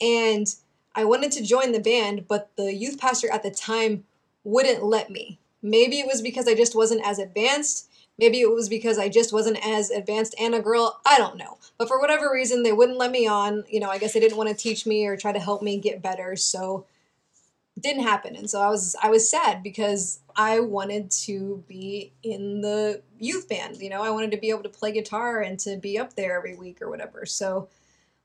And 0.00 0.46
I 0.94 1.04
wanted 1.04 1.32
to 1.32 1.42
join 1.42 1.72
the 1.72 1.80
band, 1.80 2.26
but 2.28 2.50
the 2.56 2.74
youth 2.74 2.98
pastor 2.98 3.30
at 3.30 3.42
the 3.42 3.50
time 3.50 4.04
wouldn't 4.44 4.82
let 4.82 5.10
me. 5.10 5.38
Maybe 5.62 5.98
it 6.00 6.06
was 6.06 6.22
because 6.22 6.48
I 6.48 6.54
just 6.54 6.74
wasn't 6.74 7.06
as 7.06 7.18
advanced. 7.18 7.88
Maybe 8.18 8.40
it 8.40 8.50
was 8.50 8.68
because 8.68 8.98
I 8.98 9.08
just 9.08 9.32
wasn't 9.32 9.58
as 9.66 9.90
advanced 9.90 10.34
and 10.38 10.54
a 10.54 10.60
girl. 10.60 11.00
I 11.06 11.18
don't 11.18 11.36
know. 11.36 11.58
But 11.78 11.88
for 11.88 11.98
whatever 12.00 12.30
reason, 12.32 12.62
they 12.62 12.72
wouldn't 12.72 12.98
let 12.98 13.10
me 13.10 13.26
on. 13.26 13.64
You 13.68 13.80
know, 13.80 13.90
I 13.90 13.98
guess 13.98 14.12
they 14.12 14.20
didn't 14.20 14.36
want 14.36 14.50
to 14.50 14.54
teach 14.54 14.86
me 14.86 15.06
or 15.06 15.16
try 15.16 15.32
to 15.32 15.38
help 15.38 15.62
me 15.62 15.78
get 15.78 16.02
better. 16.02 16.36
So 16.36 16.86
it 17.76 17.82
didn't 17.82 18.02
happen 18.02 18.36
and 18.36 18.50
so 18.50 18.60
i 18.60 18.68
was 18.68 18.96
i 19.02 19.08
was 19.08 19.28
sad 19.28 19.62
because 19.62 20.20
i 20.36 20.60
wanted 20.60 21.10
to 21.10 21.62
be 21.68 22.12
in 22.22 22.60
the 22.60 23.00
youth 23.18 23.48
band 23.48 23.76
you 23.78 23.88
know 23.88 24.02
i 24.02 24.10
wanted 24.10 24.30
to 24.30 24.36
be 24.36 24.50
able 24.50 24.62
to 24.62 24.68
play 24.68 24.92
guitar 24.92 25.40
and 25.40 25.58
to 25.58 25.76
be 25.76 25.98
up 25.98 26.14
there 26.14 26.36
every 26.36 26.56
week 26.56 26.82
or 26.82 26.90
whatever 26.90 27.24
so 27.24 27.68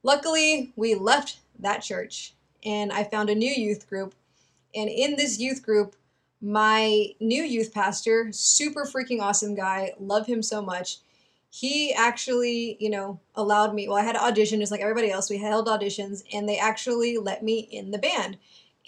luckily 0.02 0.72
we 0.76 0.94
left 0.94 1.38
that 1.58 1.78
church 1.78 2.34
and 2.64 2.92
i 2.92 3.02
found 3.04 3.30
a 3.30 3.34
new 3.34 3.50
youth 3.50 3.88
group 3.88 4.14
and 4.74 4.90
in 4.90 5.16
this 5.16 5.38
youth 5.38 5.62
group 5.62 5.94
my 6.40 7.06
new 7.20 7.42
youth 7.42 7.72
pastor 7.72 8.28
super 8.30 8.84
freaking 8.84 9.20
awesome 9.20 9.54
guy 9.54 9.92
love 9.98 10.26
him 10.26 10.42
so 10.42 10.60
much 10.60 10.98
he 11.50 11.94
actually 11.94 12.76
you 12.78 12.90
know 12.90 13.18
allowed 13.34 13.74
me 13.74 13.88
well 13.88 13.96
i 13.96 14.02
had 14.02 14.16
audition 14.16 14.60
just 14.60 14.70
like 14.70 14.82
everybody 14.82 15.10
else 15.10 15.30
we 15.30 15.38
held 15.38 15.66
auditions 15.66 16.22
and 16.32 16.48
they 16.48 16.58
actually 16.58 17.16
let 17.16 17.42
me 17.42 17.60
in 17.70 17.90
the 17.90 17.98
band 17.98 18.36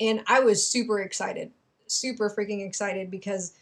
and 0.00 0.22
I 0.26 0.40
was 0.40 0.66
super 0.66 1.00
excited, 1.00 1.50
super 1.86 2.30
freaking 2.30 2.66
excited 2.66 3.10
because 3.10 3.52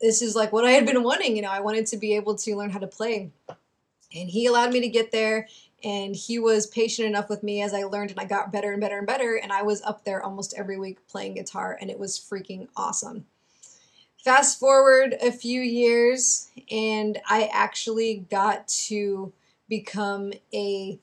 this 0.00 0.22
is 0.22 0.36
like 0.36 0.52
what 0.52 0.64
I 0.64 0.70
had 0.72 0.86
been 0.86 1.02
wanting. 1.02 1.36
You 1.36 1.42
know, 1.42 1.50
I 1.50 1.60
wanted 1.60 1.86
to 1.86 1.96
be 1.96 2.14
able 2.16 2.36
to 2.36 2.56
learn 2.56 2.70
how 2.70 2.78
to 2.78 2.86
play. 2.86 3.30
And 4.14 4.28
he 4.28 4.46
allowed 4.46 4.72
me 4.72 4.80
to 4.80 4.88
get 4.88 5.10
there 5.10 5.48
and 5.84 6.14
he 6.14 6.38
was 6.38 6.66
patient 6.66 7.08
enough 7.08 7.28
with 7.28 7.42
me 7.42 7.62
as 7.62 7.74
I 7.74 7.84
learned 7.84 8.10
and 8.10 8.20
I 8.20 8.24
got 8.24 8.52
better 8.52 8.72
and 8.72 8.80
better 8.80 8.98
and 8.98 9.06
better. 9.06 9.36
And 9.36 9.52
I 9.52 9.62
was 9.62 9.82
up 9.82 10.04
there 10.04 10.22
almost 10.22 10.54
every 10.56 10.78
week 10.78 11.06
playing 11.08 11.34
guitar 11.34 11.76
and 11.80 11.90
it 11.90 11.98
was 11.98 12.18
freaking 12.18 12.68
awesome. 12.76 13.26
Fast 14.22 14.60
forward 14.60 15.16
a 15.20 15.32
few 15.32 15.60
years 15.60 16.50
and 16.70 17.18
I 17.28 17.50
actually 17.52 18.26
got 18.30 18.68
to 18.68 19.32
become 19.68 20.32
a 20.54 20.98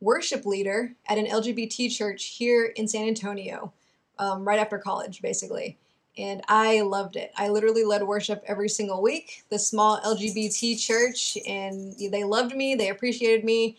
worship 0.00 0.46
leader 0.46 0.92
at 1.08 1.18
an 1.18 1.26
LGBT 1.26 1.90
church 1.90 2.26
here 2.26 2.66
in 2.76 2.86
San 2.86 3.08
Antonio 3.08 3.72
um, 4.18 4.46
right 4.46 4.58
after 4.58 4.78
college, 4.78 5.22
basically. 5.22 5.78
And 6.18 6.42
I 6.48 6.80
loved 6.80 7.16
it. 7.16 7.32
I 7.36 7.48
literally 7.48 7.84
led 7.84 8.02
worship 8.02 8.42
every 8.46 8.68
single 8.68 9.02
week, 9.02 9.44
the 9.50 9.58
small 9.58 10.00
LGBT 10.00 10.78
church, 10.80 11.36
and 11.46 11.94
they 11.98 12.24
loved 12.24 12.54
me, 12.54 12.74
they 12.74 12.88
appreciated 12.88 13.44
me, 13.44 13.76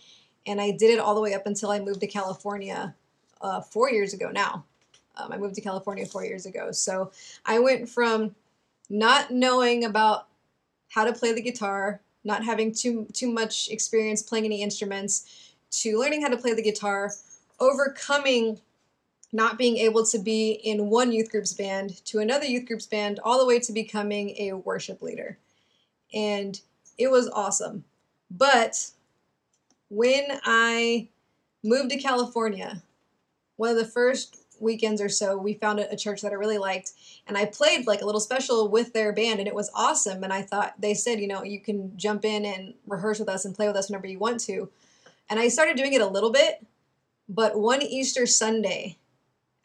and 0.47 0.59
I 0.61 0.71
did 0.71 0.91
it 0.91 0.99
all 0.99 1.13
the 1.13 1.21
way 1.21 1.33
up 1.33 1.45
until 1.45 1.69
I 1.69 1.79
moved 1.79 1.99
to 1.99 2.07
California 2.07 2.95
uh, 3.41 3.61
four 3.61 3.91
years 3.91 4.13
ago 4.13 4.31
now. 4.31 4.63
Um, 5.17 5.31
I 5.31 5.37
moved 5.37 5.55
to 5.55 5.61
California 5.61 6.05
four 6.05 6.23
years 6.23 6.45
ago. 6.45 6.71
So 6.71 7.11
I 7.45 7.59
went 7.59 7.89
from 7.89 8.35
not 8.89 9.31
knowing 9.31 9.83
about 9.83 10.27
how 10.89 11.03
to 11.03 11.13
play 11.13 11.33
the 11.33 11.41
guitar, 11.41 12.01
not 12.23 12.43
having 12.43 12.73
too 12.73 13.07
too 13.13 13.31
much 13.31 13.69
experience 13.69 14.21
playing 14.21 14.45
any 14.45 14.61
instruments, 14.63 15.53
to 15.69 15.99
learning 15.99 16.21
how 16.21 16.29
to 16.29 16.37
play 16.37 16.53
the 16.53 16.61
guitar, 16.61 17.11
overcoming 17.59 18.59
not 19.33 19.57
being 19.57 19.75
able 19.77 20.05
to 20.05 20.17
be 20.17 20.51
in 20.51 20.89
one 20.89 21.11
youth 21.11 21.29
group's 21.29 21.53
band 21.53 22.03
to 22.05 22.19
another 22.19 22.45
youth 22.45 22.65
group's 22.65 22.85
band, 22.85 23.19
all 23.23 23.37
the 23.37 23.45
way 23.45 23.59
to 23.59 23.73
becoming 23.73 24.29
a 24.39 24.53
worship 24.53 25.01
leader. 25.01 25.37
And 26.13 26.59
it 26.97 27.11
was 27.11 27.27
awesome. 27.29 27.83
But 28.31 28.91
when 29.89 30.23
I 30.43 31.09
moved 31.63 31.91
to 31.91 31.97
California, 31.97 32.83
one 33.55 33.69
of 33.71 33.77
the 33.77 33.85
first 33.85 34.37
weekends 34.59 35.01
or 35.01 35.09
so, 35.09 35.37
we 35.37 35.53
found 35.53 35.79
a 35.79 35.95
church 35.95 36.21
that 36.21 36.31
I 36.31 36.35
really 36.35 36.57
liked, 36.57 36.91
and 37.27 37.37
I 37.37 37.45
played 37.45 37.87
like 37.87 38.01
a 38.01 38.05
little 38.05 38.21
special 38.21 38.69
with 38.69 38.93
their 38.93 39.13
band, 39.13 39.39
and 39.39 39.47
it 39.47 39.55
was 39.55 39.71
awesome. 39.73 40.23
And 40.23 40.33
I 40.33 40.41
thought 40.41 40.73
they 40.79 40.93
said, 40.93 41.19
you 41.19 41.27
know, 41.27 41.43
you 41.43 41.59
can 41.59 41.95
jump 41.97 42.25
in 42.25 42.45
and 42.45 42.73
rehearse 42.87 43.19
with 43.19 43.29
us 43.29 43.45
and 43.45 43.55
play 43.55 43.67
with 43.67 43.77
us 43.77 43.89
whenever 43.89 44.07
you 44.07 44.19
want 44.19 44.39
to. 44.41 44.69
And 45.29 45.39
I 45.39 45.47
started 45.47 45.77
doing 45.77 45.93
it 45.93 46.01
a 46.01 46.07
little 46.07 46.31
bit, 46.31 46.65
but 47.27 47.59
one 47.59 47.81
Easter 47.81 48.25
Sunday, 48.25 48.97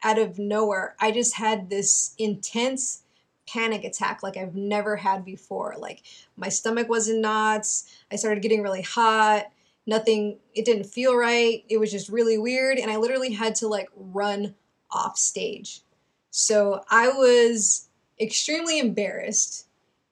out 0.03 0.19
of 0.19 0.37
nowhere, 0.37 0.95
I 0.99 1.11
just 1.11 1.35
had 1.35 1.69
this 1.69 2.13
intense 2.17 3.03
panic 3.47 3.83
attack 3.83 4.21
like 4.21 4.37
I've 4.37 4.55
never 4.55 4.97
had 4.97 5.23
before. 5.23 5.75
Like 5.77 6.03
my 6.35 6.49
stomach 6.49 6.89
was 6.89 7.07
in 7.07 7.21
knots. 7.21 7.89
I 8.11 8.17
started 8.17 8.41
getting 8.41 8.61
really 8.61 8.81
hot 8.81 9.45
nothing 9.85 10.39
it 10.53 10.65
didn't 10.65 10.85
feel 10.85 11.15
right 11.15 11.63
it 11.69 11.77
was 11.77 11.91
just 11.91 12.09
really 12.09 12.37
weird 12.37 12.77
and 12.77 12.89
i 12.89 12.95
literally 12.95 13.33
had 13.33 13.53
to 13.55 13.67
like 13.67 13.89
run 13.95 14.55
off 14.93 15.17
stage. 15.17 15.81
So 16.29 16.81
i 16.89 17.09
was 17.09 17.89
extremely 18.19 18.79
embarrassed 18.79 19.67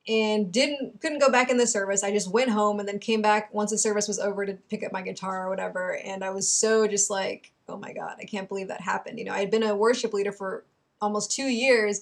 and 0.08 0.52
didn't 0.52 1.00
couldn't 1.00 1.20
go 1.20 1.30
back 1.30 1.50
in 1.50 1.58
the 1.58 1.68
service. 1.68 2.04
I 2.04 2.12
just 2.12 2.32
went 2.32 2.50
home 2.50 2.80
and 2.80 2.88
then 2.88 2.98
came 3.00 3.22
back 3.22 3.54
once 3.54 3.70
the 3.70 3.78
service 3.78 4.08
was 4.08 4.20
over 4.20 4.46
to 4.46 4.54
pick 4.70 4.84
up 4.84 4.92
my 4.92 5.02
guitar 5.04 5.46
or 5.46 5.50
whatever 5.50 5.98
and 6.04 6.24
i 6.24 6.32
was 6.32 6.50
so 6.50 6.88
just 6.88 7.10
like 7.10 7.52
oh 7.70 7.78
my 7.78 7.94
god 7.94 8.16
i 8.20 8.26
can't 8.26 8.50
believe 8.50 8.68
that 8.68 8.82
happened. 8.82 9.20
You 9.20 9.26
know 9.26 9.34
i 9.34 9.40
had 9.40 9.52
been 9.52 9.64
a 9.64 9.76
worship 9.76 10.14
leader 10.14 10.32
for 10.32 10.66
almost 11.00 11.32
two 11.32 11.48
years 11.48 12.02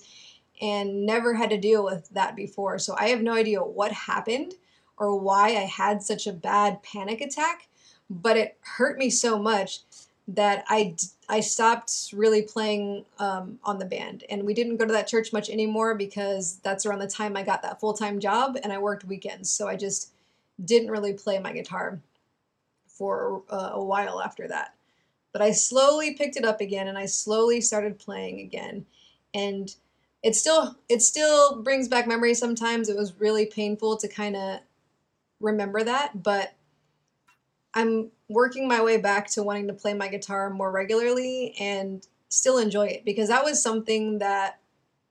and 0.61 1.05
never 1.05 1.33
had 1.33 1.49
to 1.51 1.57
deal 1.57 1.83
with 1.83 2.09
that 2.09 2.35
before 2.35 2.79
so 2.79 2.95
i 2.97 3.09
have 3.09 3.21
no 3.21 3.33
idea 3.33 3.59
what 3.59 3.91
happened 3.91 4.53
or 4.99 5.17
why 5.17 5.49
I 5.49 5.65
had 5.65 6.03
such 6.03 6.27
a 6.27 6.33
bad 6.33 6.83
panic 6.83 7.21
attack, 7.21 7.67
but 8.09 8.37
it 8.37 8.57
hurt 8.61 8.97
me 8.97 9.09
so 9.09 9.39
much 9.39 9.79
that 10.27 10.63
I, 10.67 10.95
I 11.27 11.39
stopped 11.39 12.13
really 12.13 12.43
playing 12.43 13.05
um, 13.17 13.57
on 13.63 13.79
the 13.79 13.85
band. 13.85 14.25
And 14.29 14.45
we 14.45 14.53
didn't 14.53 14.77
go 14.77 14.85
to 14.85 14.93
that 14.93 15.07
church 15.07 15.33
much 15.33 15.49
anymore 15.49 15.95
because 15.95 16.59
that's 16.63 16.85
around 16.85 16.99
the 16.99 17.07
time 17.07 17.35
I 17.35 17.43
got 17.43 17.63
that 17.63 17.79
full 17.79 17.93
time 17.93 18.19
job 18.19 18.57
and 18.61 18.71
I 18.71 18.77
worked 18.77 19.05
weekends. 19.05 19.49
So 19.49 19.67
I 19.67 19.75
just 19.75 20.11
didn't 20.63 20.91
really 20.91 21.13
play 21.13 21.39
my 21.39 21.51
guitar 21.51 21.99
for 22.87 23.41
uh, 23.49 23.71
a 23.73 23.83
while 23.83 24.21
after 24.21 24.47
that. 24.49 24.75
But 25.31 25.41
I 25.41 25.51
slowly 25.51 26.13
picked 26.13 26.37
it 26.37 26.45
up 26.45 26.61
again 26.61 26.87
and 26.87 26.97
I 26.97 27.05
slowly 27.05 27.61
started 27.61 27.97
playing 27.97 28.39
again. 28.39 28.85
And 29.33 29.73
it 30.21 30.35
still 30.35 30.75
it 30.89 31.01
still 31.01 31.61
brings 31.61 31.87
back 31.87 32.07
memories 32.07 32.39
sometimes. 32.39 32.89
It 32.89 32.97
was 32.97 33.19
really 33.19 33.45
painful 33.45 33.97
to 33.97 34.07
kind 34.07 34.35
of 34.35 34.59
remember 35.39 35.83
that, 35.83 36.21
but 36.23 36.53
I'm 37.73 38.11
working 38.27 38.67
my 38.67 38.81
way 38.81 38.97
back 38.97 39.29
to 39.31 39.43
wanting 39.43 39.67
to 39.67 39.73
play 39.73 39.93
my 39.93 40.07
guitar 40.07 40.49
more 40.49 40.71
regularly 40.71 41.55
and 41.59 42.05
still 42.29 42.57
enjoy 42.57 42.87
it 42.87 43.05
because 43.05 43.29
that 43.29 43.43
was 43.43 43.61
something 43.61 44.19
that 44.19 44.59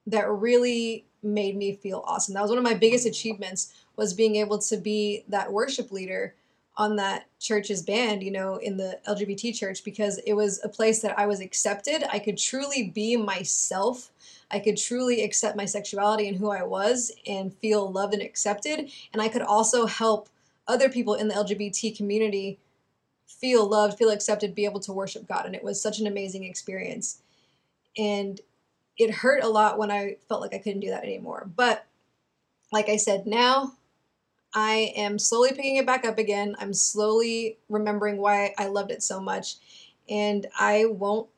that 0.07 0.29
really 0.29 1.05
made 1.21 1.55
me 1.55 1.75
feel 1.75 2.03
awesome. 2.07 2.33
That 2.33 2.41
was 2.41 2.49
one 2.49 2.57
of 2.57 2.63
my 2.63 2.73
biggest 2.73 3.05
achievements 3.05 3.73
was 3.95 4.13
being 4.13 4.37
able 4.37 4.57
to 4.59 4.77
be 4.77 5.23
that 5.27 5.51
worship 5.51 5.91
leader 5.91 6.33
on 6.77 6.95
that 6.95 7.25
church's 7.39 7.81
band, 7.81 8.23
you 8.23 8.31
know, 8.31 8.55
in 8.55 8.77
the 8.77 8.97
LGBT 9.07 9.53
church 9.53 9.83
because 9.83 10.17
it 10.19 10.33
was 10.33 10.61
a 10.63 10.69
place 10.69 11.01
that 11.01 11.19
I 11.19 11.27
was 11.27 11.41
accepted. 11.41 12.03
I 12.09 12.19
could 12.19 12.37
truly 12.37 12.83
be 12.83 13.17
myself. 13.17 14.11
I 14.51 14.59
could 14.59 14.77
truly 14.77 15.23
accept 15.23 15.57
my 15.57 15.65
sexuality 15.65 16.27
and 16.27 16.37
who 16.37 16.49
I 16.49 16.63
was 16.63 17.11
and 17.27 17.53
feel 17.53 17.91
loved 17.91 18.13
and 18.13 18.23
accepted. 18.23 18.91
And 19.13 19.21
I 19.21 19.27
could 19.27 19.41
also 19.41 19.85
help 19.85 20.29
other 20.67 20.89
people 20.89 21.15
in 21.15 21.27
the 21.27 21.35
LGBT 21.35 21.95
community 21.95 22.59
feel 23.27 23.67
loved, 23.67 23.97
feel 23.97 24.09
accepted, 24.09 24.55
be 24.55 24.65
able 24.65 24.79
to 24.81 24.93
worship 24.93 25.27
God. 25.27 25.45
And 25.45 25.55
it 25.55 25.63
was 25.63 25.81
such 25.81 25.99
an 25.99 26.07
amazing 26.07 26.43
experience. 26.43 27.21
And 27.97 28.39
it 28.97 29.11
hurt 29.11 29.43
a 29.43 29.49
lot 29.49 29.77
when 29.77 29.91
I 29.91 30.17
felt 30.27 30.41
like 30.41 30.53
I 30.53 30.59
couldn't 30.59 30.81
do 30.81 30.89
that 30.89 31.03
anymore. 31.03 31.49
But 31.55 31.85
like 32.71 32.89
I 32.89 32.97
said, 32.97 33.25
now 33.25 33.73
I 34.53 34.93
am 34.95 35.19
slowly 35.19 35.49
picking 35.49 35.77
it 35.77 35.85
back 35.85 36.05
up 36.05 36.17
again. 36.17 36.55
I'm 36.59 36.73
slowly 36.73 37.57
remembering 37.69 38.17
why 38.17 38.53
I 38.57 38.67
loved 38.67 38.91
it 38.91 39.03
so 39.03 39.19
much. 39.19 39.55
And 40.09 40.47
I 40.59 40.85
won't 40.85 41.29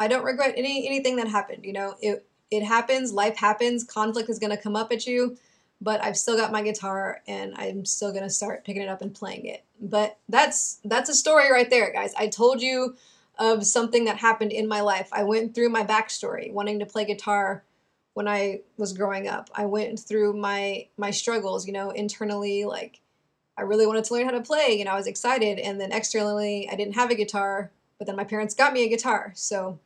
I 0.00 0.06
don't 0.06 0.24
regret 0.24 0.54
any 0.56 0.86
anything 0.86 1.16
that 1.16 1.28
happened. 1.28 1.64
You 1.64 1.72
know, 1.72 1.94
it 2.00 2.27
it 2.50 2.64
happens, 2.64 3.12
life 3.12 3.36
happens, 3.36 3.84
conflict 3.84 4.28
is 4.30 4.38
gonna 4.38 4.56
come 4.56 4.76
up 4.76 4.92
at 4.92 5.06
you, 5.06 5.36
but 5.80 6.02
I've 6.02 6.16
still 6.16 6.36
got 6.36 6.52
my 6.52 6.62
guitar 6.62 7.22
and 7.26 7.54
I'm 7.56 7.84
still 7.84 8.12
gonna 8.12 8.30
start 8.30 8.64
picking 8.64 8.82
it 8.82 8.88
up 8.88 9.02
and 9.02 9.14
playing 9.14 9.46
it. 9.46 9.64
But 9.80 10.18
that's 10.28 10.80
that's 10.84 11.10
a 11.10 11.14
story 11.14 11.50
right 11.50 11.70
there, 11.70 11.92
guys. 11.92 12.14
I 12.16 12.28
told 12.28 12.60
you 12.60 12.96
of 13.38 13.64
something 13.64 14.04
that 14.06 14.16
happened 14.16 14.52
in 14.52 14.66
my 14.66 14.80
life. 14.80 15.08
I 15.12 15.22
went 15.22 15.54
through 15.54 15.68
my 15.68 15.84
backstory, 15.84 16.52
wanting 16.52 16.80
to 16.80 16.86
play 16.86 17.04
guitar 17.04 17.62
when 18.14 18.26
I 18.26 18.62
was 18.76 18.92
growing 18.92 19.28
up. 19.28 19.48
I 19.54 19.66
went 19.66 20.00
through 20.00 20.32
my 20.34 20.88
my 20.96 21.10
struggles, 21.10 21.66
you 21.66 21.72
know, 21.72 21.90
internally 21.90 22.64
like 22.64 23.00
I 23.56 23.62
really 23.62 23.86
wanted 23.86 24.04
to 24.04 24.14
learn 24.14 24.24
how 24.24 24.32
to 24.32 24.40
play, 24.40 24.76
you 24.78 24.84
know, 24.84 24.92
I 24.92 24.96
was 24.96 25.06
excited 25.06 25.58
and 25.58 25.80
then 25.80 25.92
externally 25.92 26.68
I 26.70 26.76
didn't 26.76 26.94
have 26.94 27.10
a 27.10 27.16
guitar, 27.16 27.70
but 27.98 28.06
then 28.06 28.16
my 28.16 28.24
parents 28.24 28.54
got 28.54 28.72
me 28.72 28.84
a 28.84 28.88
guitar. 28.88 29.32
So 29.34 29.78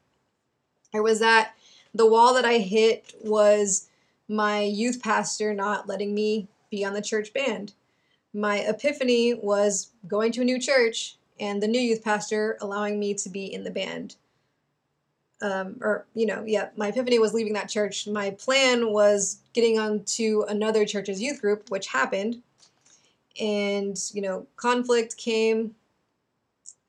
there 0.93 1.03
was 1.03 1.21
that 1.21 1.55
the 1.95 2.07
wall 2.07 2.35
that 2.35 2.45
I 2.45 2.59
hit 2.59 3.15
was 3.23 3.89
my 4.29 4.63
youth 4.63 5.03
pastor 5.03 5.55
not 5.55 5.89
letting 5.89 6.15
me 6.15 6.49
be 6.71 6.85
on 6.85 6.95
the 6.95 7.03
church 7.03 7.33
band. 7.33 7.73
My 8.33 8.59
epiphany 8.59 9.35
was 9.35 9.91
going 10.09 10.33
to 10.33 10.41
a 10.41 10.45
new 10.45 10.59
church 10.59 11.17
and 11.39 11.63
the 11.63 11.69
new 11.69 11.81
youth 11.81 12.03
pastor 12.03 12.57
allowing 12.61 12.99
me 12.99 13.15
to 13.15 13.29
be 13.29 13.53
in 13.53 13.65
the 13.65 13.71
band 13.71 14.17
um, 15.43 15.77
or 15.81 16.07
you 16.15 16.25
know, 16.25 16.45
yeah, 16.47 16.69
my 16.77 16.89
epiphany 16.89 17.19
was 17.19 17.35
leaving 17.35 17.53
that 17.55 17.69
church. 17.69 18.07
My 18.07 18.31
plan 18.31 18.93
was 18.93 19.39
getting 19.53 19.79
onto 19.79 20.45
another 20.49 20.87
church's 20.87 21.21
youth 21.21 21.41
group, 21.41 21.69
which 21.69 21.89
happened, 21.89 22.41
and 23.41 23.99
you 24.15 24.23
know, 24.23 24.47
conflict 24.57 25.17
came 25.17 25.75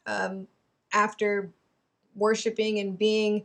um, 0.06 0.48
after 0.94 1.50
worshiping 2.16 2.78
and 2.80 2.98
being 2.98 3.44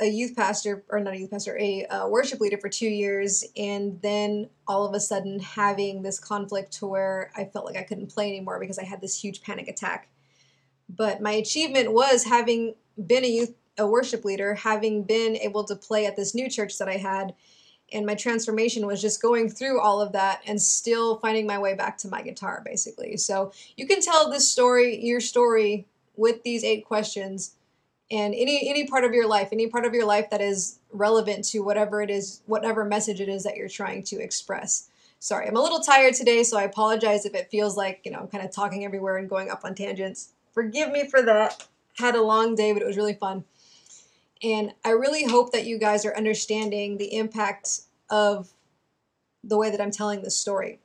a 0.00 0.06
youth 0.06 0.36
pastor 0.36 0.84
or 0.88 1.00
not 1.00 1.14
a 1.14 1.18
youth 1.18 1.30
pastor 1.30 1.58
a 1.58 1.84
uh, 1.86 2.08
worship 2.08 2.40
leader 2.40 2.58
for 2.58 2.68
two 2.68 2.88
years 2.88 3.44
and 3.56 4.00
then 4.02 4.48
all 4.66 4.86
of 4.86 4.94
a 4.94 5.00
sudden 5.00 5.40
having 5.40 6.02
this 6.02 6.20
conflict 6.20 6.72
to 6.72 6.86
where 6.86 7.30
i 7.36 7.44
felt 7.44 7.64
like 7.64 7.76
i 7.76 7.82
couldn't 7.82 8.12
play 8.12 8.28
anymore 8.28 8.60
because 8.60 8.78
i 8.78 8.84
had 8.84 9.00
this 9.00 9.20
huge 9.20 9.42
panic 9.42 9.68
attack 9.68 10.08
but 10.88 11.20
my 11.20 11.32
achievement 11.32 11.92
was 11.92 12.24
having 12.24 12.74
been 13.06 13.24
a 13.24 13.28
youth 13.28 13.54
a 13.78 13.86
worship 13.86 14.24
leader, 14.24 14.54
having 14.54 15.04
been 15.04 15.36
able 15.36 15.64
to 15.64 15.76
play 15.76 16.06
at 16.06 16.16
this 16.16 16.34
new 16.34 16.50
church 16.50 16.78
that 16.78 16.88
I 16.88 16.96
had. 16.96 17.34
And 17.92 18.04
my 18.04 18.14
transformation 18.14 18.86
was 18.86 19.00
just 19.00 19.22
going 19.22 19.48
through 19.48 19.80
all 19.80 20.02
of 20.02 20.12
that 20.12 20.42
and 20.46 20.60
still 20.60 21.18
finding 21.18 21.46
my 21.46 21.58
way 21.58 21.74
back 21.74 21.96
to 21.98 22.08
my 22.08 22.20
guitar, 22.20 22.62
basically. 22.64 23.16
So 23.16 23.52
you 23.76 23.86
can 23.86 24.02
tell 24.02 24.30
this 24.30 24.48
story, 24.48 25.02
your 25.02 25.20
story, 25.20 25.86
with 26.16 26.42
these 26.42 26.64
eight 26.64 26.84
questions 26.84 27.54
and 28.10 28.34
any 28.34 28.68
any 28.68 28.86
part 28.86 29.04
of 29.04 29.12
your 29.12 29.26
life 29.26 29.48
any 29.52 29.66
part 29.66 29.84
of 29.84 29.94
your 29.94 30.06
life 30.06 30.30
that 30.30 30.40
is 30.40 30.78
relevant 30.92 31.44
to 31.44 31.60
whatever 31.60 32.00
it 32.02 32.10
is 32.10 32.40
whatever 32.46 32.84
message 32.84 33.20
it 33.20 33.28
is 33.28 33.42
that 33.44 33.56
you're 33.56 33.68
trying 33.68 34.02
to 34.02 34.20
express. 34.20 34.88
Sorry 35.20 35.46
i'm 35.46 35.56
a 35.56 35.60
little 35.60 35.80
tired 35.80 36.14
today 36.14 36.42
so 36.42 36.58
i 36.58 36.62
apologize 36.62 37.26
if 37.26 37.34
it 37.34 37.50
feels 37.50 37.76
like 37.76 38.00
you 38.04 38.10
know 38.10 38.18
i'm 38.18 38.28
kind 38.28 38.44
of 38.44 38.50
talking 38.50 38.84
everywhere 38.84 39.16
and 39.16 39.28
going 39.28 39.50
up 39.50 39.64
on 39.64 39.74
tangents. 39.74 40.30
Forgive 40.52 40.90
me 40.90 41.08
for 41.08 41.22
that. 41.22 41.66
Had 41.98 42.14
a 42.14 42.22
long 42.22 42.54
day 42.54 42.72
but 42.72 42.82
it 42.82 42.86
was 42.86 42.96
really 42.96 43.14
fun. 43.14 43.44
And 44.42 44.72
I 44.84 44.90
really 44.90 45.24
hope 45.24 45.52
that 45.52 45.66
you 45.66 45.78
guys 45.78 46.04
are 46.04 46.16
understanding 46.16 46.96
the 46.96 47.16
impact 47.16 47.80
of 48.08 48.52
the 49.42 49.58
way 49.58 49.70
that 49.70 49.80
I'm 49.80 49.90
telling 49.90 50.22
this 50.22 50.36
story. 50.36 50.78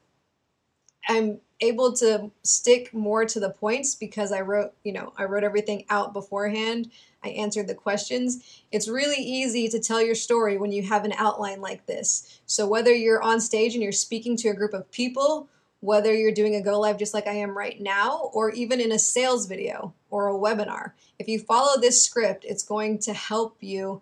I'm 1.07 1.39
able 1.63 1.93
to 1.93 2.31
stick 2.43 2.93
more 2.93 3.25
to 3.25 3.39
the 3.39 3.49
points 3.49 3.95
because 3.95 4.31
I 4.31 4.41
wrote, 4.41 4.73
you 4.83 4.93
know, 4.93 5.13
I 5.17 5.23
wrote 5.23 5.43
everything 5.43 5.85
out 5.89 6.13
beforehand. 6.13 6.91
I 7.23 7.29
answered 7.29 7.67
the 7.67 7.75
questions. 7.75 8.61
It's 8.71 8.87
really 8.87 9.23
easy 9.23 9.69
to 9.69 9.79
tell 9.79 10.01
your 10.01 10.15
story 10.15 10.57
when 10.57 10.71
you 10.71 10.83
have 10.83 11.05
an 11.05 11.13
outline 11.17 11.61
like 11.61 11.85
this. 11.85 12.41
So 12.45 12.67
whether 12.67 12.93
you're 12.93 13.23
on 13.23 13.39
stage 13.39 13.73
and 13.73 13.83
you're 13.83 13.91
speaking 13.91 14.35
to 14.37 14.49
a 14.49 14.53
group 14.53 14.73
of 14.73 14.91
people 14.91 15.49
whether 15.83 16.15
you're 16.15 16.31
doing 16.31 16.55
a 16.55 16.61
go 16.61 16.79
live 16.79 16.97
just 16.97 17.13
like 17.13 17.27
I 17.27 17.33
am 17.33 17.57
right 17.57 17.79
now, 17.81 18.29
or 18.33 18.51
even 18.51 18.79
in 18.79 18.93
a 18.93 18.99
sales 18.99 19.47
video 19.47 19.93
or 20.09 20.29
a 20.29 20.33
webinar. 20.33 20.93
If 21.19 21.27
you 21.27 21.39
follow 21.39 21.77
this 21.77 22.01
script, 22.01 22.45
it's 22.47 22.63
going 22.63 22.99
to 22.99 23.11
help 23.11 23.57
you 23.59 24.01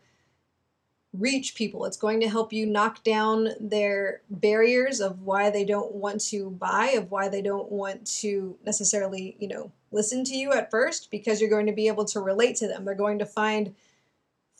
reach 1.13 1.55
people. 1.55 1.85
It's 1.85 1.97
going 1.97 2.21
to 2.21 2.29
help 2.29 2.53
you 2.53 2.65
knock 2.65 3.03
down 3.03 3.49
their 3.59 4.21
barriers 4.29 5.01
of 5.01 5.21
why 5.21 5.49
they 5.49 5.65
don't 5.65 5.93
want 5.93 6.21
to 6.27 6.51
buy, 6.51 6.87
of 6.97 7.11
why 7.11 7.27
they 7.27 7.41
don't 7.41 7.71
want 7.71 8.05
to 8.19 8.57
necessarily, 8.65 9.35
you 9.39 9.47
know, 9.47 9.71
listen 9.91 10.23
to 10.23 10.35
you 10.35 10.53
at 10.53 10.71
first 10.71 11.11
because 11.11 11.41
you're 11.41 11.49
going 11.49 11.65
to 11.65 11.73
be 11.73 11.87
able 11.87 12.05
to 12.05 12.21
relate 12.21 12.55
to 12.57 12.67
them. 12.67 12.85
They're 12.85 12.95
going 12.95 13.19
to 13.19 13.25
find 13.25 13.75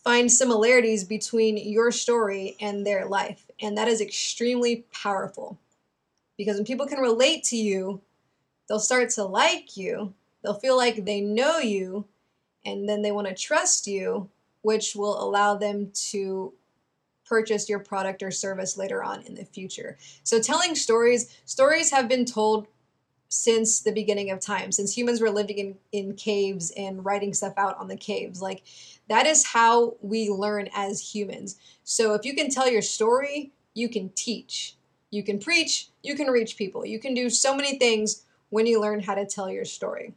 find 0.03 0.31
similarities 0.31 1.03
between 1.03 1.57
your 1.57 1.91
story 1.91 2.57
and 2.59 2.85
their 2.85 3.05
life, 3.05 3.45
and 3.61 3.77
that 3.77 3.87
is 3.87 4.01
extremely 4.01 4.83
powerful. 4.91 5.59
Because 6.37 6.55
when 6.55 6.65
people 6.65 6.87
can 6.87 6.99
relate 6.99 7.43
to 7.45 7.55
you, 7.55 8.01
they'll 8.67 8.79
start 8.79 9.11
to 9.11 9.23
like 9.23 9.77
you, 9.77 10.13
they'll 10.41 10.55
feel 10.55 10.75
like 10.75 11.05
they 11.05 11.21
know 11.21 11.59
you, 11.59 12.05
and 12.65 12.89
then 12.89 13.03
they 13.03 13.11
want 13.11 13.27
to 13.27 13.35
trust 13.35 13.85
you 13.85 14.27
which 14.61 14.95
will 14.95 15.21
allow 15.21 15.55
them 15.55 15.91
to 15.93 16.53
purchase 17.25 17.69
your 17.69 17.79
product 17.79 18.21
or 18.21 18.29
service 18.29 18.77
later 18.77 19.01
on 19.01 19.21
in 19.21 19.35
the 19.35 19.45
future. 19.45 19.97
So, 20.23 20.41
telling 20.41 20.75
stories, 20.75 21.33
stories 21.45 21.91
have 21.91 22.09
been 22.09 22.25
told 22.25 22.67
since 23.29 23.79
the 23.79 23.93
beginning 23.93 24.29
of 24.29 24.41
time, 24.41 24.73
since 24.73 24.97
humans 24.97 25.21
were 25.21 25.29
living 25.29 25.57
in, 25.57 25.75
in 25.93 26.15
caves 26.15 26.71
and 26.75 27.05
writing 27.05 27.33
stuff 27.33 27.53
out 27.55 27.77
on 27.77 27.87
the 27.87 27.95
caves. 27.95 28.41
Like, 28.41 28.63
that 29.07 29.25
is 29.25 29.47
how 29.47 29.95
we 30.01 30.29
learn 30.29 30.67
as 30.75 31.15
humans. 31.15 31.57
So, 31.85 32.13
if 32.13 32.25
you 32.25 32.35
can 32.35 32.49
tell 32.49 32.69
your 32.69 32.81
story, 32.81 33.53
you 33.73 33.87
can 33.87 34.09
teach, 34.09 34.75
you 35.09 35.23
can 35.23 35.39
preach, 35.39 35.89
you 36.03 36.15
can 36.15 36.27
reach 36.27 36.57
people, 36.57 36.85
you 36.85 36.99
can 36.99 37.13
do 37.13 37.29
so 37.29 37.55
many 37.55 37.77
things 37.79 38.25
when 38.49 38.67
you 38.67 38.81
learn 38.81 38.99
how 38.99 39.15
to 39.15 39.25
tell 39.25 39.49
your 39.49 39.63
story. 39.63 40.13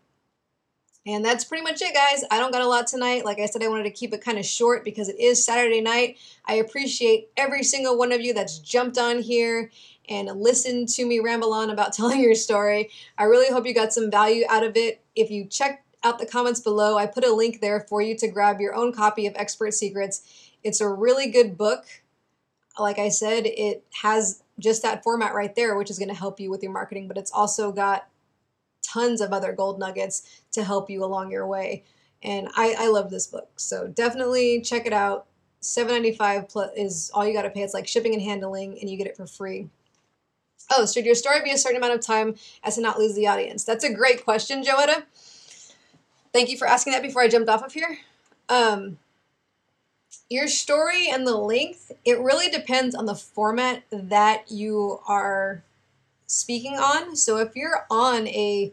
And 1.07 1.23
that's 1.23 1.45
pretty 1.45 1.62
much 1.62 1.83
it, 1.83 1.93
guys. 1.93 2.25
I 2.31 2.38
don't 2.38 2.51
got 2.51 2.62
a 2.62 2.67
lot 2.67 2.87
tonight. 2.87 3.27
Like 3.27 3.38
I 3.38 3.45
said, 3.47 3.62
I 3.62 3.69
wanted 3.69 3.85
to 3.85 3.90
keep 3.90 4.14
it 4.14 4.25
kind 4.25 4.38
of 4.38 4.47
short 4.47 4.85
because 4.85 5.11
it 5.11 5.21
is 5.21 5.45
Saturday 5.45 5.83
night. 5.83 6.17
I 6.47 6.55
appreciate 6.55 7.29
every 7.37 7.62
single 7.62 7.99
one 7.99 8.11
of 8.11 8.23
you 8.23 8.33
that's 8.33 8.59
jumped 8.59 8.97
on 8.97 9.21
here 9.21 9.71
and 10.09 10.29
listened 10.40 10.88
to 10.90 11.05
me 11.05 11.21
ramble 11.21 11.53
on 11.53 11.69
about 11.69 11.93
telling 11.95 12.21
your 12.21 12.35
story. 12.35 12.90
I 13.19 13.25
really 13.25 13.53
hope 13.53 13.67
you 13.67 13.75
got 13.75 13.93
some 13.93 14.11
value 14.11 14.45
out 14.49 14.64
of 14.64 14.77
it. 14.77 15.03
If 15.14 15.31
you 15.31 15.45
check 15.45 15.85
out 16.03 16.19
the 16.19 16.27
comments 16.27 16.61
below, 16.61 16.97
I 16.97 17.07
put 17.07 17.25
a 17.25 17.35
link 17.35 17.61
there 17.61 17.81
for 17.81 18.01
you 18.01 18.17
to 18.19 18.29
grab 18.29 18.61
your 18.61 18.75
own 18.75 18.93
copy 18.93 19.27
of 19.27 19.35
Expert 19.37 19.75
Secrets. 19.75 20.53
It's 20.62 20.81
a 20.81 20.88
really 20.88 21.31
good 21.31 21.59
book. 21.59 21.85
Like 22.79 22.99
I 22.99 23.11
said, 23.11 23.45
it 23.47 23.85
has 24.03 24.43
just 24.59 24.83
that 24.83 25.05
format 25.05 25.35
right 25.35 25.55
there, 25.55 25.77
which 25.77 25.90
is 25.90 25.99
going 25.99 26.09
to 26.09 26.14
help 26.14 26.40
you 26.40 26.51
with 26.51 26.62
your 26.62 26.73
marketing, 26.73 27.09
but 27.09 27.19
it's 27.19 27.31
also 27.31 27.73
got 27.73 28.09
tons 28.94 29.20
of 29.20 29.33
other 29.33 29.52
gold 29.52 29.78
nuggets 29.78 30.42
to 30.52 30.64
help 30.64 30.88
you 30.88 31.04
along 31.04 31.30
your 31.30 31.46
way. 31.46 31.83
And 32.22 32.48
I, 32.57 32.74
I 32.78 32.88
love 32.88 33.11
this 33.11 33.26
book. 33.26 33.50
So 33.57 33.88
definitely 33.88 34.61
check 34.61 34.87
it 34.87 34.92
out. 34.92 35.26
795 35.61 36.48
plus 36.48 36.70
is 36.76 37.11
all 37.14 37.26
you 37.26 37.33
got 37.33 37.42
to 37.42 37.50
pay. 37.50 37.62
It's 37.62 37.74
like 37.74 37.88
shipping 37.88 38.14
and 38.14 38.22
handling, 38.22 38.78
and 38.80 38.88
you 38.88 38.96
get 38.96 39.07
it 39.07 39.16
for 39.16 39.26
free. 39.26 39.68
Oh, 40.70 40.87
should 40.87 41.07
your 41.07 41.14
story 41.14 41.40
be 41.42 41.50
a 41.50 41.59
certain 41.59 41.78
amount 41.78 41.94
of 41.94 42.00
time 42.00 42.37
as 42.62 42.76
to 42.76 42.80
not 42.80 42.98
lose 42.98 43.14
the 43.14 43.26
audience? 43.26 43.64
That's 43.64 43.85
a 43.85 43.92
great 43.92 44.24
question, 44.24 44.62
Joetta. 44.62 45.04
Thank 46.33 46.50
you 46.50 46.59
for 46.59 46.66
asking 46.66 46.92
that 46.92 47.02
before 47.02 47.22
I 47.22 47.28
jumped 47.28 47.48
off 47.48 47.64
of 47.64 47.72
here. 47.72 47.98
Um, 48.48 48.98
your 50.28 50.48
story 50.48 51.09
and 51.11 51.26
the 51.26 51.37
length, 51.37 51.92
it 52.04 52.18
really 52.18 52.48
depends 52.48 52.94
on 52.94 53.07
the 53.07 53.14
format 53.14 53.85
that 53.90 54.50
you 54.50 55.00
are 55.07 55.62
speaking 56.26 56.74
on. 56.74 57.16
So 57.16 57.38
if 57.38 57.54
you're 57.54 57.87
on 57.90 58.26
a 58.28 58.72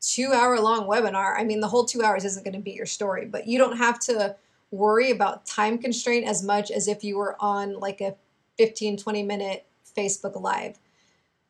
two 0.00 0.32
hour 0.32 0.58
long 0.58 0.86
webinar, 0.86 1.38
I 1.38 1.44
mean, 1.44 1.60
the 1.60 1.68
whole 1.68 1.84
two 1.84 2.02
hours 2.02 2.24
isn't 2.24 2.44
going 2.44 2.54
to 2.54 2.60
be 2.60 2.72
your 2.72 2.86
story, 2.86 3.26
but 3.26 3.46
you 3.46 3.58
don't 3.58 3.76
have 3.76 3.98
to 4.00 4.36
worry 4.70 5.10
about 5.10 5.46
time 5.46 5.78
constraint 5.78 6.26
as 6.26 6.42
much 6.42 6.70
as 6.70 6.88
if 6.88 7.04
you 7.04 7.18
were 7.18 7.36
on 7.40 7.78
like 7.78 8.00
a 8.00 8.14
15, 8.58 8.96
20 8.96 9.22
minute 9.22 9.66
Facebook 9.96 10.40
Live. 10.40 10.78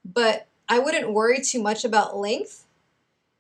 But 0.05 0.47
I 0.69 0.79
wouldn't 0.79 1.13
worry 1.13 1.41
too 1.41 1.63
much 1.63 1.85
about 1.85 2.17
length. 2.17 2.65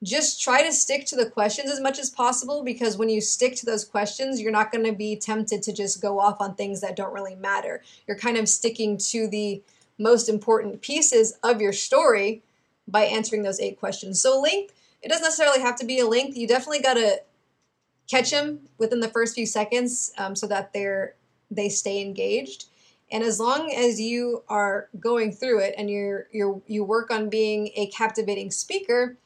Just 0.03 0.42
try 0.42 0.62
to 0.62 0.73
stick 0.73 1.05
to 1.07 1.16
the 1.16 1.29
questions 1.29 1.70
as 1.70 1.81
much 1.81 1.99
as 1.99 2.09
possible 2.09 2.62
because 2.62 2.96
when 2.96 3.11
you 3.11 3.20
stick 3.20 3.55
to 3.57 3.66
those 3.66 3.85
questions, 3.85 4.40
you're 4.40 4.51
not 4.51 4.73
going 4.73 4.85
to 4.85 4.92
be 4.92 5.14
tempted 5.14 5.62
to 5.62 5.73
just 5.73 6.01
go 6.01 6.18
off 6.18 6.40
on 6.40 6.55
things 6.55 6.81
that 6.81 6.96
don't 6.96 7.12
really 7.12 7.35
matter. 7.35 7.83
You're 8.07 8.16
kind 8.16 8.38
of 8.38 8.49
sticking 8.49 8.96
to 8.99 9.29
the 9.29 9.62
most 9.99 10.29
important 10.29 10.81
pieces 10.81 11.35
of 11.42 11.61
your 11.61 11.75
story 11.75 12.42
by 12.88 13.03
answering 13.03 13.42
those 13.42 13.61
eight 13.61 13.79
questions. 13.79 14.20
So, 14.20 14.40
length, 14.40 14.75
it 15.03 15.09
doesn't 15.09 15.25
necessarily 15.25 15.61
have 15.61 15.77
to 15.77 15.87
be 15.87 16.01
a 16.01 16.07
length. 16.07 16.37
You 16.37 16.47
definitely 16.47 16.81
got 16.81 16.95
to 16.95 17.23
catch 18.09 18.31
them 18.31 18.61
within 18.79 19.01
the 19.01 19.09
first 19.09 19.35
few 19.35 19.47
seconds 19.47 20.13
um, 20.19 20.35
so 20.35 20.47
that 20.49 20.73
they're 20.73 21.15
they 21.51 21.69
stay 21.69 22.01
engaged. 22.01 22.67
And 23.13 23.25
as 23.25 23.41
long 23.41 23.73
as 23.73 24.01
you 24.01 24.45
are 24.49 24.89
going 24.99 25.33
through 25.33 25.61
it 25.61 25.75
and 25.77 25.91
you're 25.91 26.29
you're 26.33 26.61
you 26.67 26.85
work 26.85 27.11
on 27.11 27.29
being 27.29 27.71
a 27.77 27.87
captivating 27.89 28.51
speaker, 28.51 29.17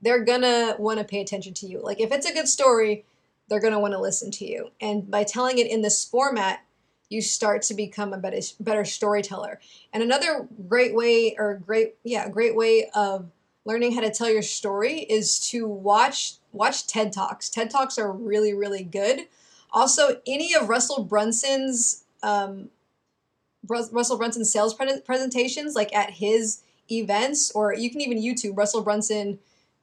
they're 0.00 0.24
gonna 0.24 0.76
want 0.78 0.98
to 0.98 1.04
pay 1.04 1.20
attention 1.20 1.54
to 1.54 1.66
you. 1.66 1.80
Like 1.80 2.00
if 2.00 2.12
it's 2.12 2.28
a 2.28 2.34
good 2.34 2.48
story, 2.48 3.04
they're 3.48 3.60
gonna 3.60 3.80
want 3.80 3.94
to 3.94 4.00
listen 4.00 4.30
to 4.32 4.46
you. 4.46 4.70
And 4.80 5.10
by 5.10 5.24
telling 5.24 5.58
it 5.58 5.66
in 5.66 5.82
this 5.82 6.04
format, 6.04 6.64
you 7.10 7.20
start 7.20 7.62
to 7.62 7.74
become 7.74 8.12
a 8.12 8.18
better 8.18 8.40
better 8.60 8.84
storyteller. 8.84 9.60
And 9.92 10.02
another 10.02 10.48
great 10.68 10.94
way 10.94 11.36
or 11.38 11.54
great 11.54 11.96
yeah, 12.02 12.26
a 12.26 12.30
great 12.30 12.56
way 12.56 12.90
of 12.94 13.30
learning 13.64 13.94
how 13.94 14.00
to 14.00 14.10
tell 14.10 14.30
your 14.30 14.42
story 14.42 15.00
is 15.00 15.38
to 15.50 15.66
watch 15.66 16.34
watch 16.52 16.86
TED 16.86 17.12
Talks. 17.12 17.48
TED 17.48 17.70
Talks 17.70 17.98
are 17.98 18.12
really 18.12 18.54
really 18.54 18.84
good. 18.84 19.26
Also, 19.72 20.20
any 20.26 20.54
of 20.54 20.68
Russell 20.68 21.04
Brunson's 21.04 22.04
um, 22.22 22.70
Russell 23.66 24.18
Brunson 24.18 24.44
sales 24.44 24.74
pre- 24.74 25.00
presentations, 25.00 25.74
like 25.74 25.94
at 25.94 26.10
his 26.10 26.62
events, 26.90 27.50
or 27.52 27.74
you 27.74 27.90
can 27.90 28.00
even 28.00 28.18
YouTube 28.18 28.56
Russell 28.56 28.82
Brunson, 28.82 29.38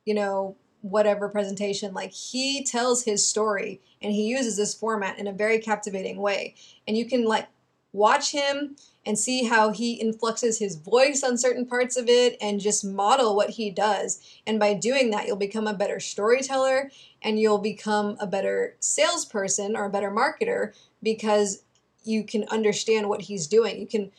you 0.06 0.14
know, 0.14 0.56
whatever 0.82 1.30
presentation. 1.30 1.94
Like 1.94 2.12
he 2.12 2.64
tells 2.64 3.04
his 3.04 3.26
story 3.26 3.82
and 4.02 4.12
he 4.12 4.24
uses 4.28 4.58
this 4.58 4.74
format 4.74 5.20
in 5.20 5.28
a 5.28 5.34
very 5.34 5.60
captivating 5.60 6.18
way. 6.18 6.56
And 6.88 6.98
you 6.98 7.06
can 7.06 7.26
like 7.26 7.48
watch 7.94 8.32
him 8.32 8.76
and 9.06 9.18
see 9.18 9.46
how 9.46 9.72
he 9.72 9.94
influxes 9.94 10.60
his 10.60 10.76
voice 10.76 11.24
on 11.24 11.38
certain 11.38 11.66
parts 11.66 11.98
of 11.98 12.08
it 12.08 12.38
and 12.40 12.60
just 12.60 12.86
model 12.86 13.36
what 13.36 13.52
he 13.52 13.72
does. 13.72 14.22
And 14.46 14.60
by 14.60 14.74
doing 14.74 15.10
that, 15.10 15.26
you'll 15.26 15.38
become 15.38 15.68
a 15.68 15.74
better 15.74 16.00
storyteller 16.00 16.92
and 17.22 17.40
you'll 17.40 17.58
become 17.58 18.16
a 18.20 18.28
better 18.28 18.76
salesperson 18.80 19.76
or 19.76 19.86
a 19.86 19.90
better 19.90 20.12
marketer 20.12 20.74
because 21.02 21.64
you 22.04 22.24
can 22.24 22.44
understand 22.50 23.10
what 23.10 23.22
he's 23.22 23.48
doing. 23.48 23.80
You 23.80 23.88
can 23.88 24.12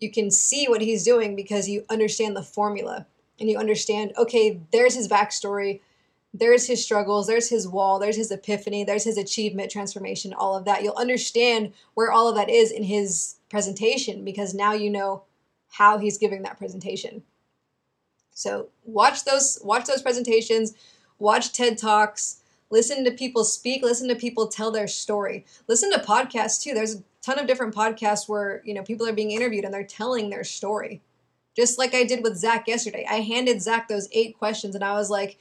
you 0.00 0.10
can 0.10 0.30
see 0.32 0.66
what 0.66 0.80
he's 0.80 1.04
doing 1.04 1.36
because 1.36 1.68
you 1.68 1.84
understand 1.88 2.34
the 2.34 2.42
formula 2.42 3.06
and 3.38 3.48
you 3.48 3.56
understand, 3.56 4.12
okay, 4.18 4.58
there's 4.72 4.94
his 4.94 5.06
backstory 5.06 5.80
there's 6.34 6.66
his 6.66 6.82
struggles, 6.82 7.26
there's 7.26 7.50
his 7.50 7.68
wall, 7.68 7.98
there's 7.98 8.16
his 8.16 8.30
epiphany, 8.30 8.84
there's 8.84 9.04
his 9.04 9.18
achievement, 9.18 9.70
transformation, 9.70 10.32
all 10.32 10.56
of 10.56 10.64
that. 10.64 10.82
You'll 10.82 10.96
understand 10.96 11.74
where 11.94 12.10
all 12.10 12.28
of 12.28 12.36
that 12.36 12.48
is 12.48 12.70
in 12.70 12.84
his 12.84 13.36
presentation 13.52 14.24
because 14.24 14.54
now 14.54 14.72
you 14.72 14.90
know 14.90 15.22
how 15.72 15.98
he's 15.98 16.18
giving 16.18 16.42
that 16.42 16.58
presentation. 16.58 17.22
So 18.32 18.70
watch 18.82 19.24
those 19.24 19.58
watch 19.62 19.84
those 19.84 20.02
presentations, 20.02 20.72
watch 21.18 21.52
TED 21.52 21.76
Talks, 21.76 22.40
listen 22.70 23.04
to 23.04 23.10
people 23.10 23.44
speak, 23.44 23.82
listen 23.82 24.08
to 24.08 24.16
people 24.16 24.48
tell 24.48 24.72
their 24.72 24.88
story. 24.88 25.44
Listen 25.68 25.92
to 25.92 25.98
podcasts 25.98 26.62
too. 26.62 26.72
There's 26.72 26.96
a 26.96 27.02
ton 27.20 27.38
of 27.38 27.46
different 27.46 27.74
podcasts 27.74 28.26
where, 28.26 28.62
you 28.64 28.72
know, 28.72 28.82
people 28.82 29.06
are 29.06 29.12
being 29.12 29.30
interviewed 29.30 29.66
and 29.66 29.72
they're 29.72 29.84
telling 29.84 30.30
their 30.30 30.44
story. 30.44 31.02
Just 31.54 31.78
like 31.78 31.94
I 31.94 32.04
did 32.04 32.22
with 32.22 32.38
Zach 32.38 32.66
yesterday. 32.66 33.06
I 33.08 33.16
handed 33.16 33.60
Zach 33.60 33.86
those 33.86 34.08
eight 34.12 34.38
questions 34.38 34.74
and 34.74 34.82
I 34.82 34.94
was 34.94 35.10
like, 35.10 35.36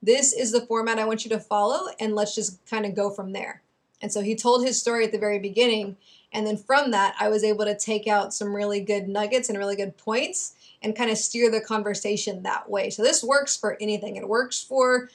this 0.00 0.32
is 0.32 0.52
the 0.52 0.64
format 0.64 1.00
I 1.00 1.06
want 1.06 1.24
you 1.24 1.30
to 1.30 1.40
follow, 1.40 1.88
and 1.98 2.14
let's 2.14 2.36
just 2.36 2.64
kind 2.70 2.86
of 2.86 2.94
go 2.94 3.10
from 3.10 3.32
there. 3.32 3.62
And 4.00 4.12
so 4.12 4.20
he 4.20 4.36
told 4.36 4.64
his 4.64 4.80
story 4.80 5.04
at 5.04 5.10
the 5.10 5.18
very 5.18 5.40
beginning. 5.40 5.96
And 6.32 6.46
then 6.46 6.56
from 6.56 6.90
that, 6.90 7.14
I 7.18 7.28
was 7.28 7.42
able 7.42 7.64
to 7.64 7.76
take 7.76 8.06
out 8.06 8.34
some 8.34 8.54
really 8.54 8.80
good 8.80 9.08
nuggets 9.08 9.48
and 9.48 9.58
really 9.58 9.76
good 9.76 9.96
points 9.96 10.54
and 10.82 10.96
kind 10.96 11.10
of 11.10 11.18
steer 11.18 11.50
the 11.50 11.60
conversation 11.60 12.42
that 12.42 12.68
way. 12.68 12.90
So 12.90 13.02
this 13.02 13.24
works 13.24 13.56
for 13.56 13.76
anything. 13.80 14.16
It 14.16 14.28
works 14.28 14.62
for 14.62 15.10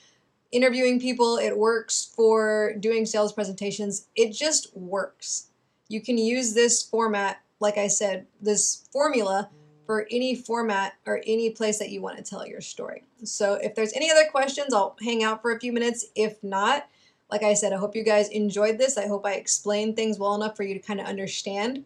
interviewing 0.52 1.00
people, 1.00 1.38
it 1.38 1.58
works 1.58 2.14
for 2.16 2.76
doing 2.80 3.06
sales 3.06 3.34
presentations. 3.34 4.08
It 4.16 4.34
just 4.34 4.76
works. 4.78 5.48
You 5.88 6.00
can 6.00 6.18
use 6.18 6.54
this 6.54 6.84
format, 6.84 7.42
like 7.60 7.78
I 7.78 7.88
said, 7.88 8.28
this 8.40 8.88
formula 8.92 9.50
for 9.86 10.08
any 10.12 10.36
format 10.36 10.94
or 11.06 11.22
any 11.26 11.50
place 11.50 11.80
that 11.80 11.90
you 11.90 12.02
want 12.02 12.18
to 12.18 12.24
tell 12.24 12.48
your 12.48 12.62
story. 12.62 13.04
So 13.24 13.56
if 13.56 13.76
there's 13.76 13.94
any 13.94 14.12
other 14.12 14.26
questions, 14.30 14.74
I'll 14.74 14.96
hang 15.02 15.24
out 15.24 15.42
for 15.42 15.52
a 15.52 15.60
few 15.60 15.74
minutes. 15.74 16.06
If 16.16 16.42
not, 16.44 16.88
like 17.34 17.42
I 17.42 17.56
said, 17.56 17.74
I 17.74 17.78
hope 17.78 17.96
you 17.96 18.04
guys 18.04 18.30
enjoyed 18.30 18.78
this. 18.78 18.96
I 18.96 19.08
hope 19.08 19.26
I 19.26 19.34
explained 19.34 19.96
things 19.96 20.20
well 20.20 20.36
enough 20.36 20.56
for 20.56 20.62
you 20.62 20.76
to 20.76 20.80
kind 20.80 21.00
of 21.00 21.08
understand. 21.08 21.84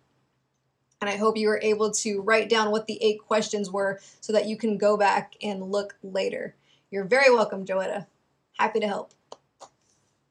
And 1.00 1.10
I 1.10 1.16
hope 1.16 1.38
you 1.38 1.48
were 1.48 1.62
able 1.64 1.90
to 1.90 2.20
write 2.20 2.50
down 2.50 2.70
what 2.70 2.86
the 2.86 3.02
eight 3.02 3.22
questions 3.26 3.72
were 3.72 4.02
so 4.20 4.34
that 4.34 4.48
you 4.48 4.58
can 4.58 4.78
go 4.78 4.98
back 4.98 5.36
and 5.42 5.72
look 5.72 5.96
later. 6.04 6.54
You're 6.92 7.06
very 7.06 7.34
welcome, 7.34 7.64
Joetta. 7.64 8.08
Happy 8.60 8.82
to 8.82 8.88
help. 8.88 9.14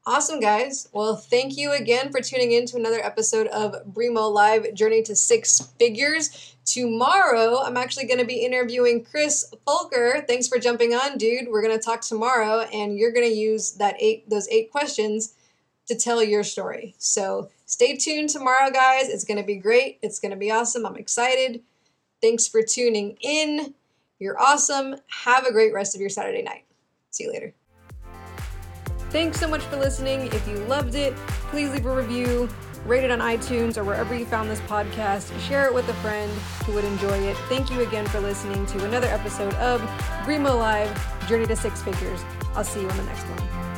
Awesome, 0.07 0.39
guys. 0.39 0.87
Well, 0.93 1.17
thank 1.17 1.57
you 1.57 1.73
again 1.73 2.13
for 2.13 2.21
tuning 2.21 2.53
in 2.53 2.65
to 2.67 2.77
another 2.77 3.03
episode 3.03 3.47
of 3.47 3.75
Brimo 3.91 4.33
Live 4.33 4.73
Journey 4.73 5.01
to 5.03 5.17
Six 5.17 5.59
Figures. 5.77 6.55
Tomorrow, 6.63 7.61
I'm 7.61 7.75
actually 7.75 8.05
going 8.05 8.19
to 8.19 8.25
be 8.25 8.45
interviewing 8.45 9.03
Chris 9.03 9.53
Fulker. 9.67 10.25
Thanks 10.25 10.47
for 10.47 10.59
jumping 10.59 10.93
on, 10.93 11.17
dude. 11.17 11.49
We're 11.49 11.61
going 11.61 11.77
to 11.77 11.83
talk 11.83 11.99
tomorrow, 11.99 12.61
and 12.73 12.97
you're 12.97 13.11
going 13.11 13.27
to 13.27 13.35
use 13.35 13.73
that 13.73 13.97
eight 13.99 14.29
those 14.29 14.47
eight 14.47 14.71
questions 14.71 15.35
to 15.89 15.95
tell 15.95 16.23
your 16.23 16.45
story. 16.45 16.95
So 16.97 17.49
stay 17.65 17.97
tuned 17.97 18.29
tomorrow, 18.29 18.71
guys. 18.71 19.09
It's 19.09 19.25
going 19.25 19.41
to 19.41 19.45
be 19.45 19.57
great. 19.57 19.99
It's 20.01 20.19
going 20.19 20.31
to 20.31 20.37
be 20.37 20.51
awesome. 20.51 20.85
I'm 20.85 20.95
excited. 20.95 21.63
Thanks 22.21 22.47
for 22.47 22.61
tuning 22.61 23.17
in. 23.19 23.73
You're 24.19 24.41
awesome. 24.41 24.95
Have 25.25 25.45
a 25.45 25.51
great 25.51 25.73
rest 25.73 25.95
of 25.95 25.99
your 25.99 26.09
Saturday 26.09 26.43
night. 26.43 26.63
See 27.09 27.25
you 27.25 27.33
later. 27.33 27.53
Thanks 29.09 29.39
so 29.39 29.47
much 29.47 29.61
for 29.63 29.77
listening. 29.77 30.27
If 30.27 30.47
you 30.47 30.57
loved 30.65 30.95
it, 30.95 31.15
please 31.49 31.71
leave 31.71 31.85
a 31.85 31.95
review, 31.95 32.49
rate 32.85 33.03
it 33.03 33.11
on 33.11 33.19
iTunes 33.19 33.77
or 33.77 33.83
wherever 33.83 34.13
you 34.13 34.25
found 34.25 34.49
this 34.49 34.59
podcast, 34.61 35.37
share 35.39 35.65
it 35.65 35.73
with 35.73 35.87
a 35.89 35.93
friend 35.95 36.31
who 36.65 36.73
would 36.73 36.85
enjoy 36.85 37.17
it. 37.17 37.37
Thank 37.49 37.71
you 37.71 37.81
again 37.81 38.05
for 38.07 38.19
listening 38.19 38.65
to 38.67 38.85
another 38.85 39.07
episode 39.07 39.53
of 39.55 39.81
Brimo 40.25 40.57
Live 40.57 41.27
Journey 41.27 41.45
to 41.47 41.55
Six 41.55 41.81
Figures. 41.81 42.21
I'll 42.55 42.63
see 42.63 42.81
you 42.81 42.89
on 42.89 42.97
the 42.97 43.03
next 43.03 43.23
one. 43.23 43.76